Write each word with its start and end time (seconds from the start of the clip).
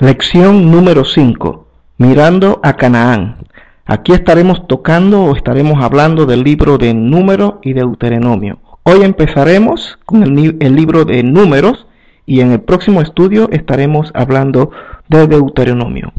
Lección 0.00 0.70
número 0.70 1.04
5. 1.04 1.66
Mirando 1.96 2.60
a 2.62 2.74
Canaán. 2.74 3.38
Aquí 3.84 4.12
estaremos 4.12 4.68
tocando 4.68 5.24
o 5.24 5.34
estaremos 5.34 5.82
hablando 5.82 6.24
del 6.24 6.44
libro 6.44 6.78
de 6.78 6.94
Número 6.94 7.58
y 7.64 7.72
Deuteronomio. 7.72 8.60
Hoy 8.84 9.02
empezaremos 9.02 9.98
con 10.04 10.22
el, 10.22 10.76
libro 10.76 11.04
de 11.04 11.24
Números 11.24 11.88
y 12.26 12.42
en 12.42 12.52
el 12.52 12.60
próximo 12.60 13.00
estudio 13.00 13.48
estaremos 13.50 14.12
hablando 14.14 14.70
de 15.08 15.26
Deuteronomio. 15.26 16.12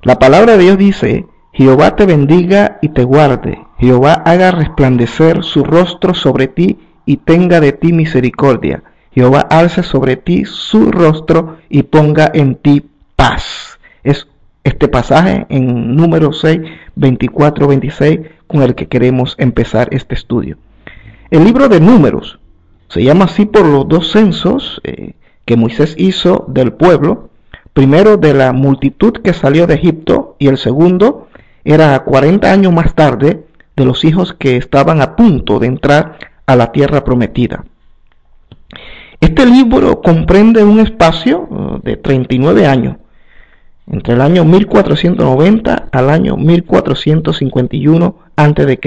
La 0.00 0.18
palabra 0.18 0.56
de 0.56 0.62
Dios 0.62 0.78
dice, 0.78 1.26
Jehová 1.52 1.94
te 1.94 2.06
bendiga 2.06 2.78
y 2.80 2.88
te 2.88 3.04
guarde, 3.04 3.60
Jehová 3.80 4.14
haga 4.24 4.50
resplandecer 4.50 5.44
su 5.44 5.62
rostro 5.62 6.14
sobre 6.14 6.48
ti 6.48 6.78
y 7.04 7.18
tenga 7.18 7.60
de 7.60 7.72
ti 7.72 7.92
misericordia. 7.92 8.82
Jehová 9.14 9.40
alce 9.40 9.82
sobre 9.82 10.16
ti 10.16 10.44
su 10.44 10.90
rostro 10.90 11.58
y 11.68 11.82
ponga 11.82 12.30
en 12.32 12.54
ti 12.56 12.84
paz. 13.16 13.78
Es 14.02 14.26
este 14.64 14.88
pasaje 14.88 15.46
en 15.48 15.96
número 15.96 16.32
6, 16.32 16.60
24, 16.94 17.68
26 17.68 18.20
con 18.46 18.62
el 18.62 18.74
que 18.74 18.88
queremos 18.88 19.34
empezar 19.38 19.88
este 19.90 20.14
estudio. 20.14 20.56
El 21.30 21.44
libro 21.44 21.68
de 21.68 21.80
números 21.80 22.38
se 22.88 23.02
llama 23.02 23.24
así 23.26 23.46
por 23.46 23.66
los 23.66 23.88
dos 23.88 24.12
censos 24.12 24.80
eh, 24.84 25.14
que 25.44 25.56
Moisés 25.56 25.94
hizo 25.98 26.44
del 26.48 26.72
pueblo, 26.72 27.30
primero 27.72 28.16
de 28.16 28.34
la 28.34 28.52
multitud 28.52 29.14
que 29.14 29.32
salió 29.32 29.66
de 29.66 29.74
Egipto 29.74 30.36
y 30.38 30.48
el 30.48 30.58
segundo 30.58 31.28
era 31.64 31.98
40 32.00 32.50
años 32.50 32.72
más 32.72 32.94
tarde 32.94 33.44
de 33.76 33.84
los 33.84 34.04
hijos 34.04 34.34
que 34.34 34.56
estaban 34.56 35.00
a 35.00 35.16
punto 35.16 35.58
de 35.58 35.66
entrar 35.66 36.18
a 36.46 36.56
la 36.56 36.72
tierra 36.72 37.04
prometida. 37.04 37.64
Este 39.22 39.46
libro 39.46 40.02
comprende 40.02 40.64
un 40.64 40.80
espacio 40.80 41.46
uh, 41.48 41.78
de 41.80 41.96
39 41.96 42.66
años, 42.66 42.96
entre 43.86 44.14
el 44.14 44.20
año 44.20 44.44
1490 44.44 45.90
al 45.92 46.10
año 46.10 46.36
1451 46.36 48.16
a.C., 48.34 48.80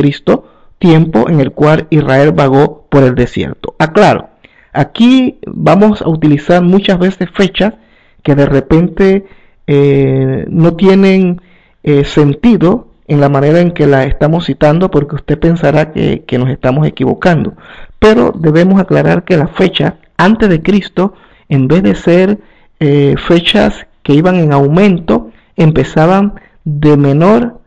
tiempo 0.78 1.30
en 1.30 1.40
el 1.40 1.54
cual 1.54 1.88
Israel 1.90 2.34
vagó 2.34 2.86
por 2.90 3.04
el 3.04 3.16
desierto. 3.16 3.76
Aclaro, 3.80 4.28
aquí 4.74 5.40
vamos 5.48 6.02
a 6.02 6.10
utilizar 6.10 6.62
muchas 6.62 7.00
veces 7.00 7.30
fechas 7.34 7.76
que 8.22 8.36
de 8.36 8.46
repente 8.46 9.26
eh, 9.68 10.46
no 10.50 10.76
tienen 10.76 11.42
eh, 11.84 12.04
sentido 12.04 12.90
en 13.08 13.22
la 13.22 13.30
manera 13.30 13.62
en 13.62 13.72
que 13.72 13.88
la 13.88 14.04
estamos 14.04 14.48
citando 14.48 14.92
porque 14.92 15.16
usted 15.16 15.40
pensará 15.40 15.94
que, 15.94 16.26
que 16.28 16.38
nos 16.38 16.50
estamos 16.50 16.86
equivocando. 16.86 17.54
Pero 18.00 18.34
debemos 18.38 18.82
aclarar 18.82 19.24
que 19.24 19.38
la 19.38 19.48
fecha 19.48 19.96
antes 20.18 20.50
de 20.50 20.62
Cristo, 20.62 21.14
en 21.50 21.68
vez 21.68 21.84
de 21.84 21.96
ser 21.96 22.40
eh, 22.80 23.16
fechas 23.18 23.88
que 24.04 24.14
iban 24.14 24.36
en 24.36 24.54
aumento, 24.54 25.32
empezaban 25.56 26.36
de 26.64 26.98
menor, 26.98 27.60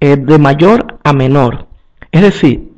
eh, 0.00 0.16
de 0.16 0.38
mayor 0.38 0.98
a 1.04 1.12
menor. 1.12 1.66
Es 2.12 2.22
decir, 2.22 2.72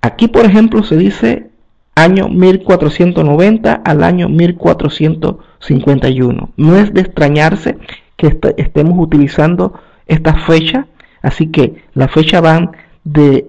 aquí 0.00 0.28
por 0.28 0.44
ejemplo 0.44 0.82
se 0.82 0.96
dice 0.96 1.50
año 1.94 2.28
1490 2.28 3.82
al 3.84 4.02
año 4.02 4.28
1451. 4.28 6.50
No 6.56 6.76
es 6.76 6.92
de 6.92 7.02
extrañarse 7.02 7.78
que 8.16 8.36
estemos 8.56 8.98
utilizando 8.98 9.74
esta 10.06 10.34
fecha, 10.34 10.88
así 11.22 11.46
que 11.48 11.84
la 11.94 12.08
fecha 12.08 12.40
van 12.40 12.72
de, 13.04 13.46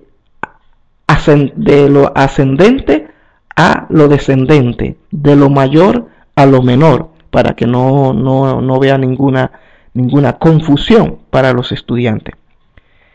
de 1.55 1.89
lo 1.89 2.15
ascendente 2.15 3.07
a 3.55 3.85
lo 3.89 4.07
descendente, 4.07 4.97
de 5.11 5.35
lo 5.35 5.49
mayor 5.49 6.07
a 6.35 6.45
lo 6.45 6.61
menor, 6.61 7.09
para 7.29 7.55
que 7.55 7.67
no, 7.67 8.13
no, 8.13 8.61
no 8.61 8.79
vea 8.79 8.97
ninguna, 8.97 9.51
ninguna 9.93 10.33
confusión 10.33 11.19
para 11.29 11.53
los 11.53 11.71
estudiantes. 11.71 12.35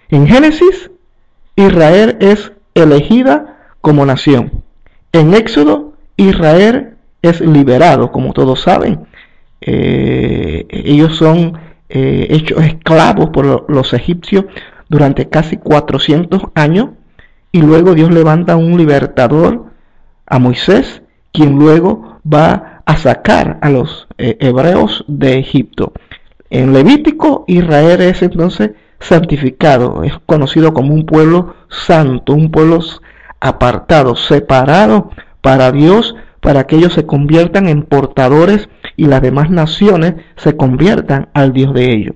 En 0.08 0.26
Génesis, 0.26 0.90
Israel 1.56 2.16
es 2.20 2.52
elegida 2.74 3.58
como 3.80 4.06
nación. 4.06 4.62
En 5.12 5.34
Éxodo, 5.34 5.94
Israel 6.16 6.96
es 7.22 7.40
liberado, 7.40 8.12
como 8.12 8.32
todos 8.32 8.60
saben. 8.62 9.06
Eh, 9.60 10.66
ellos 10.70 11.16
son 11.16 11.58
eh, 11.88 12.26
hechos 12.30 12.62
esclavos 12.62 13.30
por 13.30 13.70
los 13.70 13.92
egipcios 13.92 14.44
durante 14.88 15.28
casi 15.28 15.56
400 15.56 16.42
años 16.54 16.90
y 17.50 17.62
luego 17.62 17.94
Dios 17.94 18.10
levanta 18.10 18.56
un 18.56 18.76
libertador 18.76 19.67
a 20.28 20.38
Moisés, 20.38 21.02
quien 21.32 21.58
luego 21.58 22.20
va 22.22 22.82
a 22.84 22.96
sacar 22.96 23.58
a 23.62 23.70
los 23.70 24.08
eh, 24.18 24.36
hebreos 24.40 25.04
de 25.08 25.38
Egipto. 25.38 25.92
En 26.50 26.72
Levítico, 26.72 27.44
Israel 27.46 28.00
es 28.00 28.22
entonces 28.22 28.70
santificado, 29.00 30.02
es 30.02 30.12
conocido 30.26 30.72
como 30.72 30.94
un 30.94 31.06
pueblo 31.06 31.54
santo, 31.68 32.32
un 32.32 32.50
pueblo 32.50 32.80
apartado, 33.40 34.16
separado 34.16 35.10
para 35.40 35.70
Dios, 35.72 36.16
para 36.40 36.66
que 36.66 36.76
ellos 36.76 36.94
se 36.94 37.06
conviertan 37.06 37.68
en 37.68 37.82
portadores 37.82 38.68
y 38.96 39.06
las 39.06 39.22
demás 39.22 39.50
naciones 39.50 40.14
se 40.36 40.56
conviertan 40.56 41.28
al 41.34 41.52
Dios 41.52 41.74
de 41.74 41.92
ellos. 41.92 42.14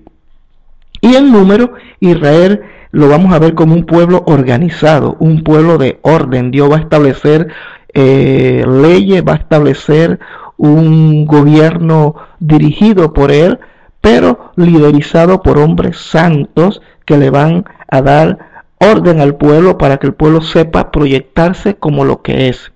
Y 1.01 1.17
en 1.17 1.33
número, 1.33 1.75
Israel 2.01 2.63
lo 2.93 3.09
vamos 3.09 3.33
a 3.35 3.39
ver 3.39 3.55
como 3.55 3.75
un 3.75 3.85
pueblo 3.85 4.23
organizado, 4.27 5.17
un 5.19 5.43
pueblo 5.43 5.79
de 5.79 5.99
orden. 6.03 6.51
Dios 6.51 6.71
va 6.71 6.77
a 6.77 6.81
establecer 6.81 7.49
eh, 7.95 8.65
leyes, 8.67 9.23
va 9.27 9.35
a 9.35 9.37
establecer 9.37 10.19
un 10.57 11.27
gobierno 11.27 12.17
dirigido 12.39 13.13
por 13.13 13.31
él, 13.33 13.59
pero 14.01 14.53
liderizado 14.57 15.43
por 15.43 15.59
hombres 15.59 15.97
santos 15.99 16.81
que 17.05 17.19
le 17.19 17.31
van 17.31 17.65
a 17.89 18.03
dar 18.03 18.39
orden 18.79 19.21
al 19.21 19.37
pueblo 19.37 19.79
para 19.79 19.99
que 19.99 20.07
el 20.07 20.15
pueblo 20.15 20.41
sepa 20.41 20.91
proyectarse 20.91 21.75
como 21.75 22.05
lo 22.05 22.23
que 22.23 22.49
es. 22.49 22.73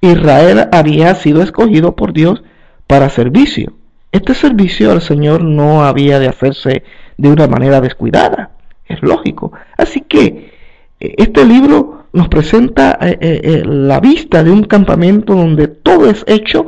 Israel 0.00 0.68
había 0.72 1.14
sido 1.14 1.42
escogido 1.42 1.94
por 1.94 2.12
Dios 2.12 2.42
para 2.86 3.08
servicio. 3.08 3.74
Este 4.10 4.34
servicio 4.34 4.90
al 4.90 5.00
Señor 5.00 5.42
no 5.42 5.84
había 5.84 6.18
de 6.18 6.28
hacerse 6.28 6.82
de 7.16 7.28
una 7.30 7.46
manera 7.46 7.80
descuidada, 7.80 8.50
es 8.86 9.00
lógico. 9.02 9.52
Así 9.76 10.00
que 10.00 10.52
eh, 11.00 11.14
este 11.16 11.44
libro 11.44 12.01
nos 12.12 12.28
presenta 12.28 12.98
eh, 13.00 13.18
eh, 13.20 13.40
eh, 13.42 13.62
la 13.64 14.00
vista 14.00 14.42
de 14.44 14.50
un 14.50 14.64
campamento 14.64 15.34
donde 15.34 15.68
todo 15.68 16.08
es 16.08 16.24
hecho 16.26 16.66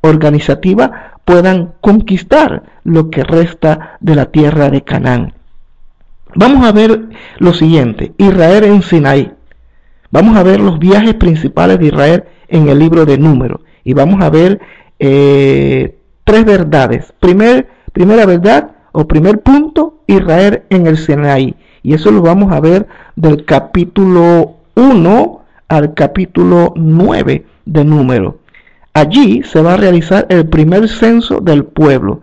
organizativa 0.02 1.14
puedan 1.24 1.74
conquistar 1.80 2.64
lo 2.84 3.10
que 3.10 3.24
resta 3.24 3.98
de 4.02 4.16
la 4.16 4.26
tierra 4.26 4.70
de 4.70 4.84
Canaán. 4.84 5.34
Vamos 6.36 6.66
a 6.66 6.72
ver 6.72 7.10
lo 7.38 7.54
siguiente, 7.54 8.14
Israel 8.18 8.64
en 8.64 8.82
Sinaí. 8.82 9.32
Vamos 10.12 10.38
a 10.38 10.44
ver 10.44 10.60
los 10.60 10.80
viajes 10.80 11.14
principales 11.16 11.80
de 11.80 11.86
Israel 11.86 12.24
en 12.48 12.68
el 12.68 12.80
libro 12.80 13.06
de 13.06 13.18
Números 13.18 13.62
y 13.84 13.94
vamos 13.94 14.22
a 14.24 14.30
ver 14.30 14.60
eh, 15.00 15.98
tres 16.24 16.46
verdades. 16.46 17.14
Primer, 17.20 17.68
primera 17.94 18.26
verdad 18.26 18.72
o 18.92 19.08
primer 19.08 19.42
punto, 19.42 20.02
Israel 20.08 20.64
en 20.70 20.88
el 20.88 20.98
Sinaí. 20.98 21.56
Y 21.84 21.94
eso 21.94 22.12
lo 22.12 22.22
vamos 22.22 22.52
a 22.52 22.60
ver 22.60 22.88
del 23.20 23.44
capítulo 23.44 24.56
1 24.76 25.42
al 25.68 25.94
capítulo 25.94 26.72
9 26.78 27.46
de 27.66 27.84
Números. 27.84 28.36
Allí 28.94 29.44
se 29.44 29.62
va 29.62 29.74
a 29.74 29.78
realizar 29.78 30.26
el 30.30 30.48
primer 30.48 30.88
censo 30.88 31.42
del 31.42 31.66
pueblo. 31.66 32.22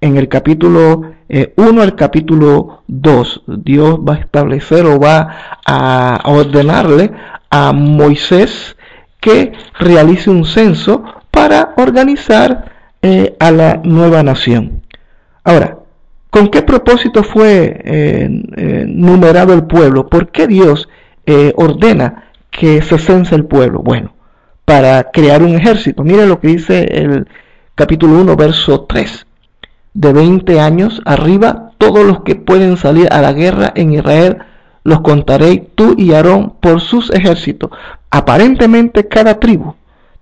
En 0.00 0.16
el 0.16 0.28
capítulo 0.28 1.02
1 1.02 1.12
eh, 1.28 1.54
al 1.56 1.94
capítulo 1.94 2.82
2, 2.88 3.44
Dios 3.46 4.00
va 4.00 4.14
a 4.14 4.18
establecer 4.18 4.84
o 4.84 4.98
va 4.98 5.58
a 5.64 6.20
ordenarle 6.24 7.12
a 7.48 7.72
Moisés 7.72 8.76
que 9.20 9.52
realice 9.78 10.28
un 10.28 10.44
censo 10.44 11.04
para 11.30 11.72
organizar 11.76 12.72
eh, 13.00 13.36
a 13.38 13.52
la 13.52 13.80
nueva 13.84 14.24
nación. 14.24 14.82
Ahora, 15.44 15.78
¿con 16.32 16.48
qué 16.48 16.62
propósito 16.62 17.22
fue 17.22 17.80
eh, 17.84 18.86
numerado 18.88 19.54
el 19.54 19.64
pueblo? 19.64 20.08
¿Por 20.08 20.32
qué 20.32 20.48
Dios 20.48 20.88
ordena 21.54 22.24
que 22.50 22.82
se 22.82 22.98
cense 22.98 23.36
el 23.36 23.44
pueblo? 23.44 23.78
Bueno, 23.78 24.12
para 24.64 25.10
crear 25.12 25.42
un 25.42 25.54
ejército. 25.54 26.02
Mire 26.02 26.26
lo 26.26 26.40
que 26.40 26.48
dice 26.48 26.84
el 26.84 27.28
capítulo 27.74 28.20
1, 28.20 28.36
verso 28.36 28.86
3. 28.88 29.26
De 29.94 30.12
20 30.12 30.60
años 30.60 31.02
arriba, 31.04 31.72
todos 31.78 32.04
los 32.04 32.22
que 32.22 32.36
pueden 32.36 32.76
salir 32.76 33.08
a 33.12 33.20
la 33.20 33.32
guerra 33.32 33.72
en 33.74 33.92
Israel, 33.92 34.38
los 34.84 35.00
contaré 35.02 35.68
tú 35.74 35.94
y 35.98 36.12
Aarón 36.12 36.54
por 36.60 36.80
sus 36.80 37.10
ejércitos. 37.10 37.70
Aparentemente 38.10 39.06
cada 39.08 39.38
tribu 39.38 39.74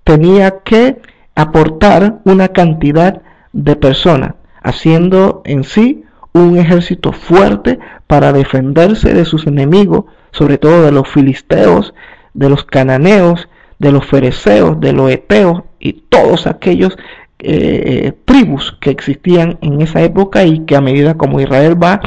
tenía 0.05 0.59
que 0.65 1.01
aportar 1.35 2.19
una 2.25 2.49
cantidad 2.49 3.23
de 3.53 3.77
personas, 3.77 4.35
haciendo 4.63 5.43
en 5.45 5.65
sí 5.65 6.05
un 6.33 6.59
ejército 6.59 7.13
fuerte 7.13 7.79
para 8.07 8.33
defenderse 8.33 9.15
de 9.15 9.25
sus 9.25 9.47
enemigos, 9.47 10.05
sobre 10.31 10.59
todo 10.59 10.83
de 10.83 10.93
los 10.93 11.09
filisteos, 11.09 11.95
de 12.35 12.49
los 12.49 12.65
cananeos 12.65 13.49
de 13.81 13.91
los 13.91 14.07
fereceos, 14.07 14.79
de 14.79 14.93
los 14.93 15.11
eteos 15.11 15.63
y 15.81 16.05
todos 16.09 16.47
aquellos 16.47 16.97
eh, 17.41 18.13
tribus 18.27 18.77
que 18.79 18.91
existían 18.91 19.59
en 19.63 19.81
esa 19.81 20.03
época 20.03 20.45
y 20.45 20.61
que 20.67 20.77
a 20.77 20.83
medida 20.83 21.17
como 21.17 21.41
Israel 21.41 21.83
va 21.83 22.01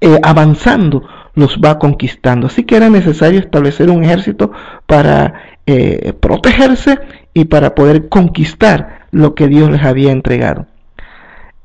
eh, 0.00 0.18
avanzando, 0.22 1.08
los 1.34 1.60
va 1.64 1.78
conquistando. 1.78 2.48
Así 2.48 2.64
que 2.64 2.76
era 2.76 2.90
necesario 2.90 3.38
establecer 3.38 3.90
un 3.90 4.02
ejército 4.02 4.50
para 4.86 5.34
eh, 5.66 6.12
protegerse 6.18 6.98
y 7.32 7.44
para 7.44 7.76
poder 7.76 8.08
conquistar 8.08 9.06
lo 9.12 9.36
que 9.36 9.46
Dios 9.46 9.70
les 9.70 9.84
había 9.84 10.10
entregado. 10.10 10.66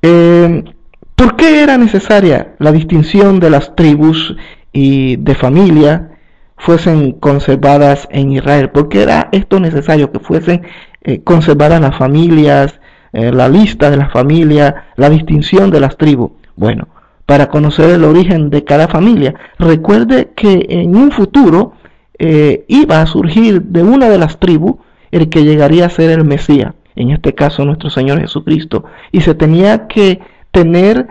¿Por 0.02 1.36
qué 1.36 1.62
era 1.62 1.78
necesaria 1.78 2.56
la 2.60 2.72
distinción 2.72 3.40
de 3.40 3.50
las 3.50 3.76
tribus 3.76 4.36
y 4.72 5.18
de 5.18 5.36
familia 5.36 6.12
fuesen 6.60 7.14
conservadas 7.14 8.08
en 8.12 8.34
Israel, 8.34 8.70
porque 8.70 9.02
era 9.02 9.30
esto 9.32 9.60
necesario, 9.60 10.12
que 10.12 10.20
fuesen 10.20 10.62
eh, 11.02 11.22
conservadas 11.24 11.82
las 11.82 11.98
familias, 11.98 12.80
eh, 13.14 13.32
la 13.32 13.50
lista 13.50 13.90
de 13.90 13.98
las 13.98 14.12
familias, 14.12 14.76
la 14.96 15.10
distinción 15.10 15.72
de 15.72 15.80
las 15.80 15.98
tribus. 15.98 16.32
Bueno, 16.56 16.88
para 17.26 17.48
conocer 17.48 17.90
el 17.90 18.04
origen 18.04 18.50
de 18.50 18.64
cada 18.64 18.88
familia, 18.88 19.34
recuerde 19.58 20.32
que 20.36 20.66
en 20.70 20.96
un 20.96 21.12
futuro 21.12 21.74
eh, 22.18 22.66
iba 22.68 23.02
a 23.02 23.06
surgir 23.06 23.62
de 23.62 23.82
una 23.82 24.10
de 24.10 24.18
las 24.18 24.40
tribus 24.40 24.76
el 25.12 25.30
que 25.30 25.46
llegaría 25.46 25.86
a 25.86 25.90
ser 25.90 26.12
el 26.12 26.26
Mesías, 26.26 26.74
en 26.96 27.12
este 27.12 27.34
caso 27.34 27.66
nuestro 27.66 27.90
Señor 27.90 28.20
Jesucristo, 28.20 28.84
y 29.12 29.22
se 29.22 29.36
tenía 29.36 29.88
que 29.88 30.20
tener 30.52 31.08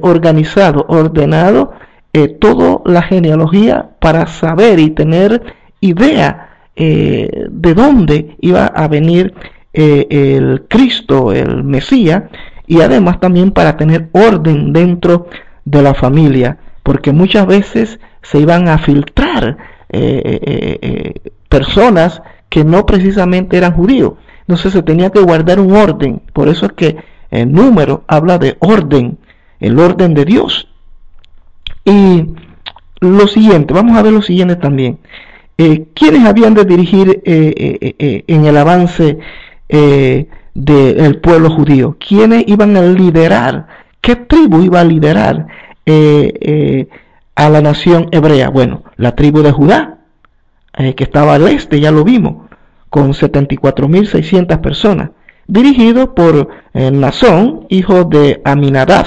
organizado, 0.00 0.86
ordenado 0.88 1.72
eh, 2.14 2.26
toda 2.28 2.80
la 2.86 3.02
genealogía 3.02 3.90
para 4.00 4.26
saber 4.26 4.80
y 4.80 4.90
tener 4.90 5.54
idea 5.80 6.48
eh, 6.74 7.46
de 7.50 7.74
dónde 7.74 8.34
iba 8.40 8.64
a 8.64 8.88
venir 8.88 9.34
eh, 9.74 10.06
el 10.10 10.64
Cristo, 10.68 11.32
el 11.32 11.64
Mesías, 11.64 12.24
y 12.66 12.80
además 12.80 13.20
también 13.20 13.50
para 13.50 13.76
tener 13.76 14.08
orden 14.12 14.72
dentro 14.72 15.28
de 15.66 15.82
la 15.82 15.92
familia, 15.92 16.56
porque 16.82 17.12
muchas 17.12 17.46
veces 17.46 18.00
se 18.22 18.40
iban 18.40 18.68
a 18.68 18.78
filtrar 18.78 19.56
personas 21.48 22.20
que 22.48 22.64
no 22.64 22.84
precisamente 22.84 23.56
eran 23.56 23.72
judíos. 23.72 24.14
Entonces 24.48 24.72
se 24.72 24.82
tenía 24.82 25.10
que 25.10 25.20
guardar 25.20 25.60
un 25.60 25.76
orden. 25.76 26.22
Por 26.32 26.48
eso 26.48 26.64
es 26.64 26.72
que 26.72 26.96
el 27.30 27.52
número 27.52 28.04
habla 28.08 28.38
de 28.38 28.56
orden, 28.60 29.18
el 29.60 29.78
orden 29.78 30.14
de 30.14 30.24
Dios. 30.24 30.68
Y 31.84 32.24
lo 33.00 33.28
siguiente, 33.28 33.74
vamos 33.74 33.96
a 33.98 34.02
ver 34.02 34.14
lo 34.14 34.22
siguiente 34.22 34.56
también. 34.56 35.00
Eh, 35.58 35.88
¿Quiénes 35.92 36.24
habían 36.24 36.54
de 36.54 36.64
dirigir 36.64 37.20
eh, 37.26 37.94
eh, 37.98 38.24
en 38.26 38.46
el 38.46 38.56
avance 38.56 39.18
del 39.68 41.20
pueblo 41.20 41.50
judío? 41.50 41.98
¿Quiénes 42.00 42.44
iban 42.46 42.74
a 42.78 42.80
liderar? 42.80 43.66
¿Qué 44.00 44.16
tribu 44.16 44.62
iba 44.62 44.80
a 44.80 44.84
liderar 44.84 45.46
a 47.34 47.48
la 47.50 47.60
nación 47.60 48.08
hebrea? 48.12 48.48
Bueno, 48.48 48.82
la 48.96 49.14
tribu 49.14 49.42
de 49.42 49.52
Judá, 49.52 49.98
que 50.72 51.04
estaba 51.04 51.34
al 51.34 51.46
este, 51.48 51.80
ya 51.80 51.90
lo 51.90 52.02
vimos, 52.02 52.47
con 52.90 53.12
74.600 53.12 54.60
personas, 54.60 55.10
dirigido 55.46 56.14
por 56.14 56.48
Nazón, 56.74 57.66
hijo 57.68 58.04
de 58.04 58.40
Aminadab. 58.44 59.06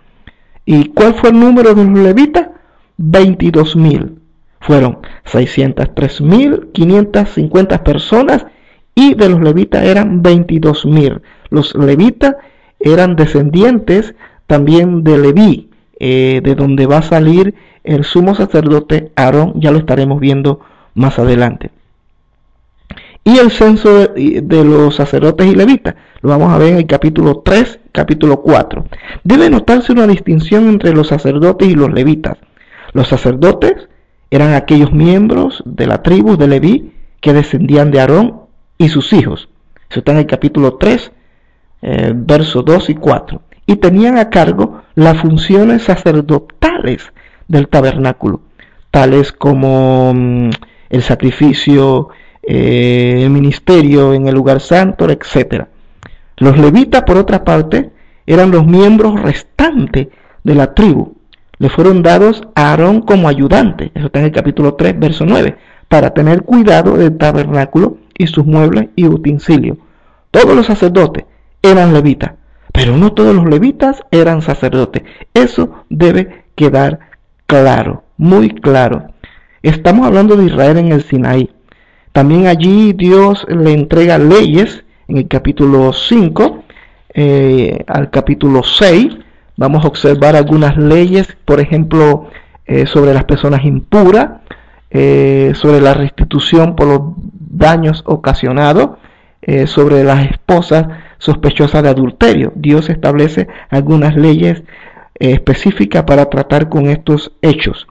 ¿Y 0.66 0.90
cuál 0.90 1.14
fue 1.16 1.30
el 1.30 1.40
número 1.40 1.74
de 1.74 1.86
los 1.86 2.00
levitas? 2.00 2.50
22.000. 3.00 4.18
Fueron 4.62 5.00
603.550 5.26 7.84
personas 7.84 8.46
y 8.96 9.16
de 9.16 9.30
los 9.30 9.42
levitas 9.42 9.84
eran 9.84 10.24
22.000. 10.24 11.22
Los 11.50 11.76
levitas 11.76 12.36
eran 12.80 13.16
descendientes 13.16 14.16
también 14.48 15.04
de 15.04 15.18
Leví, 15.18 15.70
eh, 16.00 16.42
de 16.44 16.56
donde 16.56 16.86
va 16.86 16.98
a 16.98 17.04
salir 17.04 17.56
el 17.84 18.04
sumo 18.04 18.36
sacerdote 18.36 19.12
Aarón, 19.16 19.54
ya 19.56 19.72
lo 19.72 19.78
estaremos 19.78 20.20
viendo 20.20 20.60
más 20.94 21.20
adelante. 21.20 21.72
Y 23.24 23.38
el 23.38 23.52
censo 23.52 24.08
de, 24.08 24.64
los 24.66 24.96
sacerdotes 24.96 25.48
y 25.48 25.56
levitas, 25.56 25.96
lo 26.22 26.30
vamos 26.30 26.52
a 26.52 26.58
ver 26.58 26.70
en 26.70 26.78
el 26.78 26.88
capítulo 26.88 27.42
3, 27.46 27.80
capítulo 27.92 28.42
4. 28.42 28.86
Debe 29.24 29.50
notarse 29.50 29.92
una 29.92 30.08
distinción 30.08 30.68
entre 30.68 30.94
los 30.94 31.08
sacerdotes 31.08 31.70
y 31.70 31.76
los 31.76 31.94
levitas. 31.94 32.38
Los 32.94 33.08
sacerdotes 33.08 33.88
eran 34.32 34.54
aquellos 34.54 34.94
miembros 34.94 35.62
de 35.66 35.86
la 35.86 36.02
tribu 36.02 36.38
de 36.38 36.48
Leví 36.48 36.94
que 37.20 37.34
descendían 37.34 37.92
de 37.92 38.00
Aarón 38.00 38.42
y 38.78 38.90
sus 38.90 39.14
hijos. 39.14 39.50
Eso 39.90 40.00
está 40.00 40.14
en 40.14 40.20
el 40.20 40.26
capítulo 40.26 40.78
3, 40.78 41.12
eh, 41.82 42.14
versos 42.16 42.64
2 42.64 42.90
y 42.90 42.96
4, 42.96 43.42
y 43.68 43.76
tenían 43.76 44.18
a 44.18 44.30
cargo 44.30 44.82
las 44.96 45.18
funciones 45.18 45.84
sacerdotales 45.84 47.12
del 47.48 47.68
tabernáculo, 47.68 48.42
tales 48.90 49.34
como 49.34 50.14
mm, 50.14 50.50
el 50.90 51.02
sacrificio, 51.04 52.10
eh, 52.42 53.20
el 53.24 53.30
ministerio 53.30 54.14
en 54.14 54.28
el 54.28 54.34
lugar 54.34 54.62
santo, 54.62 55.10
etc. 55.10 55.66
Los 56.38 56.58
levitas, 56.58 57.04
por 57.04 57.18
otra 57.18 57.44
parte, 57.44 57.92
eran 58.26 58.50
los 58.50 58.66
miembros 58.66 59.22
restantes 59.22 60.08
de 60.44 60.56
la 60.56 60.74
tribu. 60.74 61.21
Le 61.62 61.70
fueron 61.70 62.02
dados 62.02 62.42
a 62.56 62.72
Aarón 62.72 63.02
como 63.02 63.28
ayudante, 63.28 63.92
eso 63.94 64.08
está 64.08 64.18
en 64.18 64.26
el 64.26 64.32
capítulo 64.32 64.74
3, 64.74 64.98
verso 64.98 65.28
9, 65.28 65.58
para 65.88 66.10
tener 66.12 66.42
cuidado 66.42 66.98
del 66.98 67.16
tabernáculo 67.20 68.00
y 68.18 68.26
sus 68.26 68.48
muebles 68.48 68.90
y 68.96 69.06
utensilios. 69.06 69.78
Todos 70.32 70.56
los 70.56 70.66
sacerdotes 70.66 71.26
eran 71.62 71.94
levitas, 71.94 72.32
pero 72.74 72.98
no 72.98 73.14
todos 73.14 73.36
los 73.36 73.46
levitas 73.46 74.02
eran 74.10 74.42
sacerdotes. 74.42 75.04
Eso 75.36 75.86
debe 75.88 76.46
quedar 76.56 76.98
claro, 77.46 78.06
muy 78.18 78.50
claro. 78.50 79.10
Estamos 79.62 80.08
hablando 80.08 80.38
de 80.38 80.46
Israel 80.46 80.78
en 80.78 80.92
el 80.92 81.04
Sinaí. 81.04 81.52
También 82.12 82.48
allí 82.48 82.94
Dios 82.94 83.46
le 83.48 83.74
entrega 83.74 84.18
leyes 84.18 84.84
en 85.08 85.18
el 85.18 85.28
capítulo 85.28 85.94
5 85.94 86.64
eh, 87.14 87.84
al 87.86 88.10
capítulo 88.10 88.64
6. 88.64 89.16
Vamos 89.58 89.84
a 89.84 89.88
observar 89.88 90.36
algunas 90.36 90.78
leyes, 90.78 91.38
por 91.46 91.60
ejemplo, 91.60 92.28
eh, 92.66 92.86
sobre 92.86 93.14
las 93.14 93.26
personas 93.26 93.64
impuras, 93.64 94.42
eh, 94.90 95.54
sobre 95.56 95.82
la 95.82 95.94
restitución 95.94 96.76
por 96.76 96.88
los 96.88 97.02
daños 97.40 98.04
ocasionados, 98.06 98.92
sobre 99.66 100.04
las 100.04 100.30
esposas 100.30 100.86
sospechosas 101.18 101.82
de 101.82 101.90
adulterio. 101.90 102.54
Dios 102.56 102.92
establece 102.92 103.48
algunas 103.72 104.16
leyes 104.16 104.62
específicas 105.16 106.04
para 106.04 106.26
tratar 106.26 106.70
con 106.70 106.88
estos 106.88 107.32
hechos. 107.42 107.88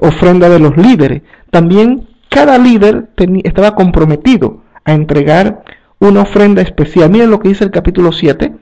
ofrenda 0.00 0.48
de 0.48 0.60
los 0.60 0.76
líderes. 0.76 1.22
También 1.50 2.06
cada 2.28 2.58
líder 2.58 3.08
estaba 3.42 3.74
comprometido 3.74 4.62
a 4.84 4.92
entregar 4.92 5.64
una 5.98 6.22
ofrenda 6.22 6.62
especial. 6.62 7.10
Miren 7.10 7.30
lo 7.30 7.40
que 7.40 7.48
dice 7.48 7.64
el 7.64 7.70
capítulo 7.70 8.12
7. 8.12 8.52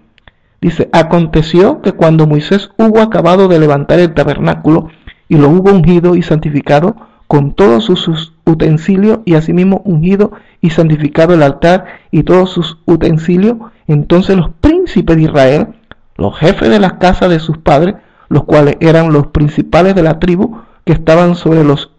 Dice, 0.61 0.88
aconteció 0.92 1.82
que 1.82 1.92
cuando 1.92 2.26
Moisés 2.26 2.70
hubo 2.78 3.00
acabado 3.00 3.49
de 3.49 3.58
levantar 3.58 3.99
el 3.99 4.14
tabernáculo 4.14 4.88
y 5.28 5.37
lo 5.37 5.49
hubo 5.49 5.70
ungido 5.70 6.14
y 6.14 6.23
santificado 6.23 6.96
con 7.26 7.54
todos 7.54 7.84
sus 7.84 8.32
utensilios 8.44 9.20
y 9.25 9.34
asimismo 9.34 9.82
ungido 9.84 10.32
y 10.61 10.70
santificado 10.70 11.34
el 11.34 11.42
altar 11.42 11.87
y 12.11 12.23
todos 12.23 12.50
sus 12.50 12.78
utensilios, 12.84 13.56
entonces 13.87 14.37
los 14.37 14.50
príncipes 14.61 15.16
de 15.16 15.23
Israel, 15.23 15.68
los 16.16 16.38
jefes 16.38 16.68
de 16.68 16.78
las 16.78 16.94
casas 16.94 17.30
de 17.30 17.40
sus 17.40 17.58
padres, 17.58 17.96
los 18.28 18.44
cuales 18.44 18.76
eran 18.80 19.12
los 19.12 19.28
principales 19.28 19.94
de 19.94 20.02
la 20.02 20.18
tribu 20.18 20.58
que 20.84 20.92
estaban 20.92 21.34
sobre 21.34 21.64
los 21.64 21.90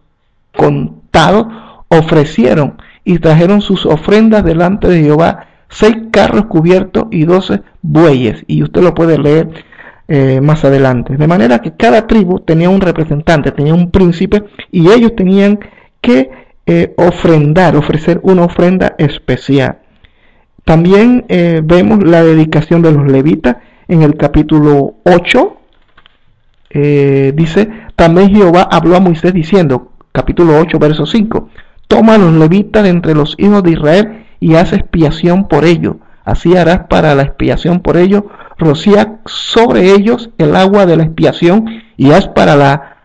contados, 0.55 1.47
ofrecieron 1.89 2.77
y 3.03 3.19
trajeron 3.19 3.61
sus 3.61 3.85
ofrendas 3.85 4.43
delante 4.43 4.87
de 4.87 5.03
Jehová, 5.03 5.47
seis 5.75 5.97
carros 6.09 6.45
cubiertos 6.45 7.05
y 7.11 7.25
doce 7.25 7.61
bueyes. 7.81 8.43
Y 8.47 8.63
usted 8.63 8.81
lo 8.81 8.93
puede 8.93 9.17
leer 9.17 9.49
eh, 10.07 10.39
más 10.41 10.63
adelante. 10.63 11.17
De 11.17 11.27
manera 11.27 11.59
que 11.59 11.73
cada 11.73 12.07
tribu 12.07 12.39
tenía 12.39 12.69
un 12.69 12.79
representante, 12.79 13.51
tenía 13.51 13.73
un 13.73 13.91
príncipe 13.91 14.43
y 14.71 14.89
ellos 14.89 15.15
tenían 15.15 15.59
que 15.99 16.29
eh, 16.65 16.93
ofrendar, 16.97 17.75
ofrecer 17.75 18.21
una 18.23 18.45
ofrenda 18.45 18.95
especial. 18.97 19.79
También 20.63 21.25
eh, 21.27 21.61
vemos 21.63 22.03
la 22.03 22.23
dedicación 22.23 22.81
de 22.81 22.93
los 22.93 23.11
levitas 23.11 23.57
en 23.87 24.01
el 24.01 24.15
capítulo 24.15 24.95
8. 25.03 25.57
dice, 26.71 27.69
también 27.95 28.29
Jehová 28.33 28.67
habló 28.71 28.95
a 28.95 28.99
Moisés 28.99 29.33
diciendo, 29.33 29.91
capítulo 30.11 30.57
8, 30.59 30.79
verso 30.79 31.05
5, 31.05 31.49
Toma 31.87 32.15
a 32.15 32.17
los 32.17 32.33
levitas 32.33 32.87
entre 32.87 33.13
los 33.13 33.35
hijos 33.37 33.61
de 33.61 33.71
Israel 33.71 34.24
y 34.45 34.55
haz 34.57 34.73
expiación 34.73 35.47
por 35.47 35.65
ellos. 35.65 35.95
Así 36.23 36.55
harás 36.55 36.81
para 36.87 37.15
la 37.15 37.23
expiación 37.23 37.79
por 37.79 37.97
ellos. 37.97 38.25
Rocía 38.59 39.17
sobre 39.25 39.91
ellos 39.91 40.29
el 40.37 40.55
agua 40.55 40.85
de 40.85 40.97
la 40.97 41.03
expiación 41.03 41.81
y 41.97 42.11
haz 42.11 42.27
para 42.27 42.55
la, 42.55 42.97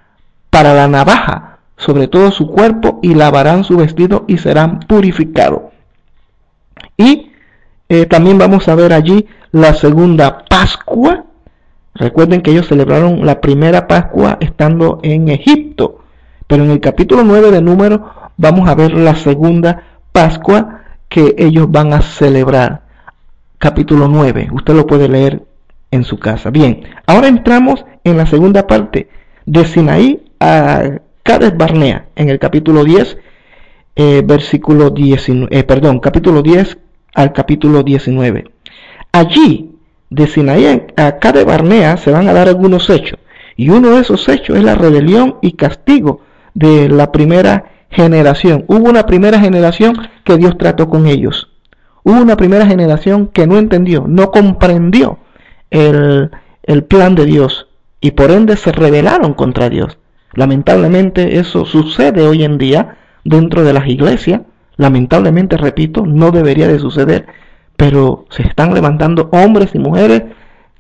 para 0.51 0.75
la 0.75 0.87
navaja 0.87 1.47
sobre 1.79 2.09
todo 2.09 2.31
su 2.31 2.51
cuerpo 2.51 3.01
y 3.03 3.15
lavarán 3.15 3.65
su 3.65 3.79
vestido 3.79 4.27
y 4.29 4.37
serán 4.37 4.81
purificados. 4.81 5.63
Y 6.99 7.33
eh, 7.89 8.05
también 8.05 8.37
vamos 8.37 8.69
a 8.69 8.75
ver 8.75 8.93
allí 8.93 9.27
la 9.51 9.73
segunda 9.73 10.45
Pascua. 10.45 11.25
Recuerden 11.95 12.43
que 12.43 12.51
ellos 12.51 12.69
celebraron 12.69 13.25
la 13.25 13.41
primera 13.41 13.89
Pascua 13.89 14.37
estando 14.41 15.01
en 15.03 15.31
Egipto. 15.31 16.01
Pero 16.47 16.65
en 16.65 16.71
el 16.71 16.81
capítulo 16.81 17.25
9 17.25 17.51
de 17.51 17.63
Número 17.63 18.13
vamos 18.37 18.69
a 18.69 18.75
ver 18.75 18.93
la 18.93 19.15
segunda 19.15 19.85
Pascua 20.13 20.80
que 21.11 21.35
ellos 21.37 21.71
van 21.71 21.93
a 21.93 22.01
celebrar. 22.01 22.83
Capítulo 23.59 24.09
9. 24.09 24.49
Usted 24.53 24.75
lo 24.75 24.87
puede 24.87 25.09
leer 25.09 25.43
en 25.91 26.05
su 26.05 26.19
casa. 26.19 26.49
Bien, 26.51 26.85
ahora 27.05 27.29
entramos 27.29 27.85
en 28.05 28.17
la 28.17 28.25
segunda 28.25 28.67
parte 28.67 29.09
de 29.45 29.65
Sinaí 29.67 30.23
a 30.39 31.01
Cades 31.23 31.55
Barnea, 31.57 32.07
en 32.17 32.31
el 32.31 32.39
capítulo 32.39 32.85
10, 32.85 33.19
eh, 33.97 34.23
versículo 34.25 34.91
19, 34.91 35.55
eh, 35.55 35.65
perdón, 35.65 35.99
capítulo 35.99 36.43
10 36.43 36.79
al 37.15 37.33
capítulo 37.33 37.83
19. 37.83 38.45
Allí, 39.13 39.73
de 40.09 40.27
Sinaí 40.29 40.87
a 40.97 41.19
Cades 41.19 41.45
Barnea, 41.45 41.97
se 41.97 42.13
van 42.13 42.29
a 42.29 42.33
dar 42.33 42.49
algunos 42.49 42.89
hechos. 42.89 43.19
Y 43.57 43.69
uno 43.69 43.91
de 43.91 44.01
esos 44.01 44.29
hechos 44.29 44.57
es 44.57 44.65
la 44.65 44.77
rebelión 44.77 45.37
y 45.43 45.53
castigo 45.53 46.23
de 46.55 46.89
la 46.89 47.11
primera 47.11 47.70
generación. 47.91 48.65
Hubo 48.69 48.89
una 48.89 49.07
primera 49.07 49.39
generación 49.41 49.97
que 50.25 50.37
Dios 50.37 50.57
trató 50.59 50.89
con 50.89 51.07
ellos. 51.07 51.49
Hubo 52.03 52.21
una 52.21 52.37
primera 52.37 52.67
generación 52.67 53.27
que 53.27 53.47
no 53.47 53.59
entendió, 53.59 54.07
no 54.09 54.31
comprendió 54.31 55.19
el, 55.71 56.31
el 56.63 56.85
plan 56.85 57.15
de 57.15 57.27
Dios 57.27 57.69
y 58.01 58.13
por 58.13 58.31
ende 58.31 58.57
se 58.57 58.73
rebelaron 58.73 59.35
contra 59.35 59.69
Dios. 59.69 59.99
Lamentablemente 60.33 61.39
eso 61.39 61.65
sucede 61.65 62.27
hoy 62.27 62.45
en 62.45 62.57
día 62.57 62.97
dentro 63.25 63.65
de 63.65 63.73
las 63.73 63.87
iglesias. 63.87 64.43
Lamentablemente, 64.77 65.57
repito, 65.57 66.07
no 66.07 66.31
debería 66.31 66.69
de 66.69 66.79
suceder, 66.79 67.27
pero 67.77 68.25
se 68.31 68.43
están 68.43 68.73
levantando 68.73 69.29
hombres 69.33 69.75
y 69.75 69.79
mujeres 69.79 70.23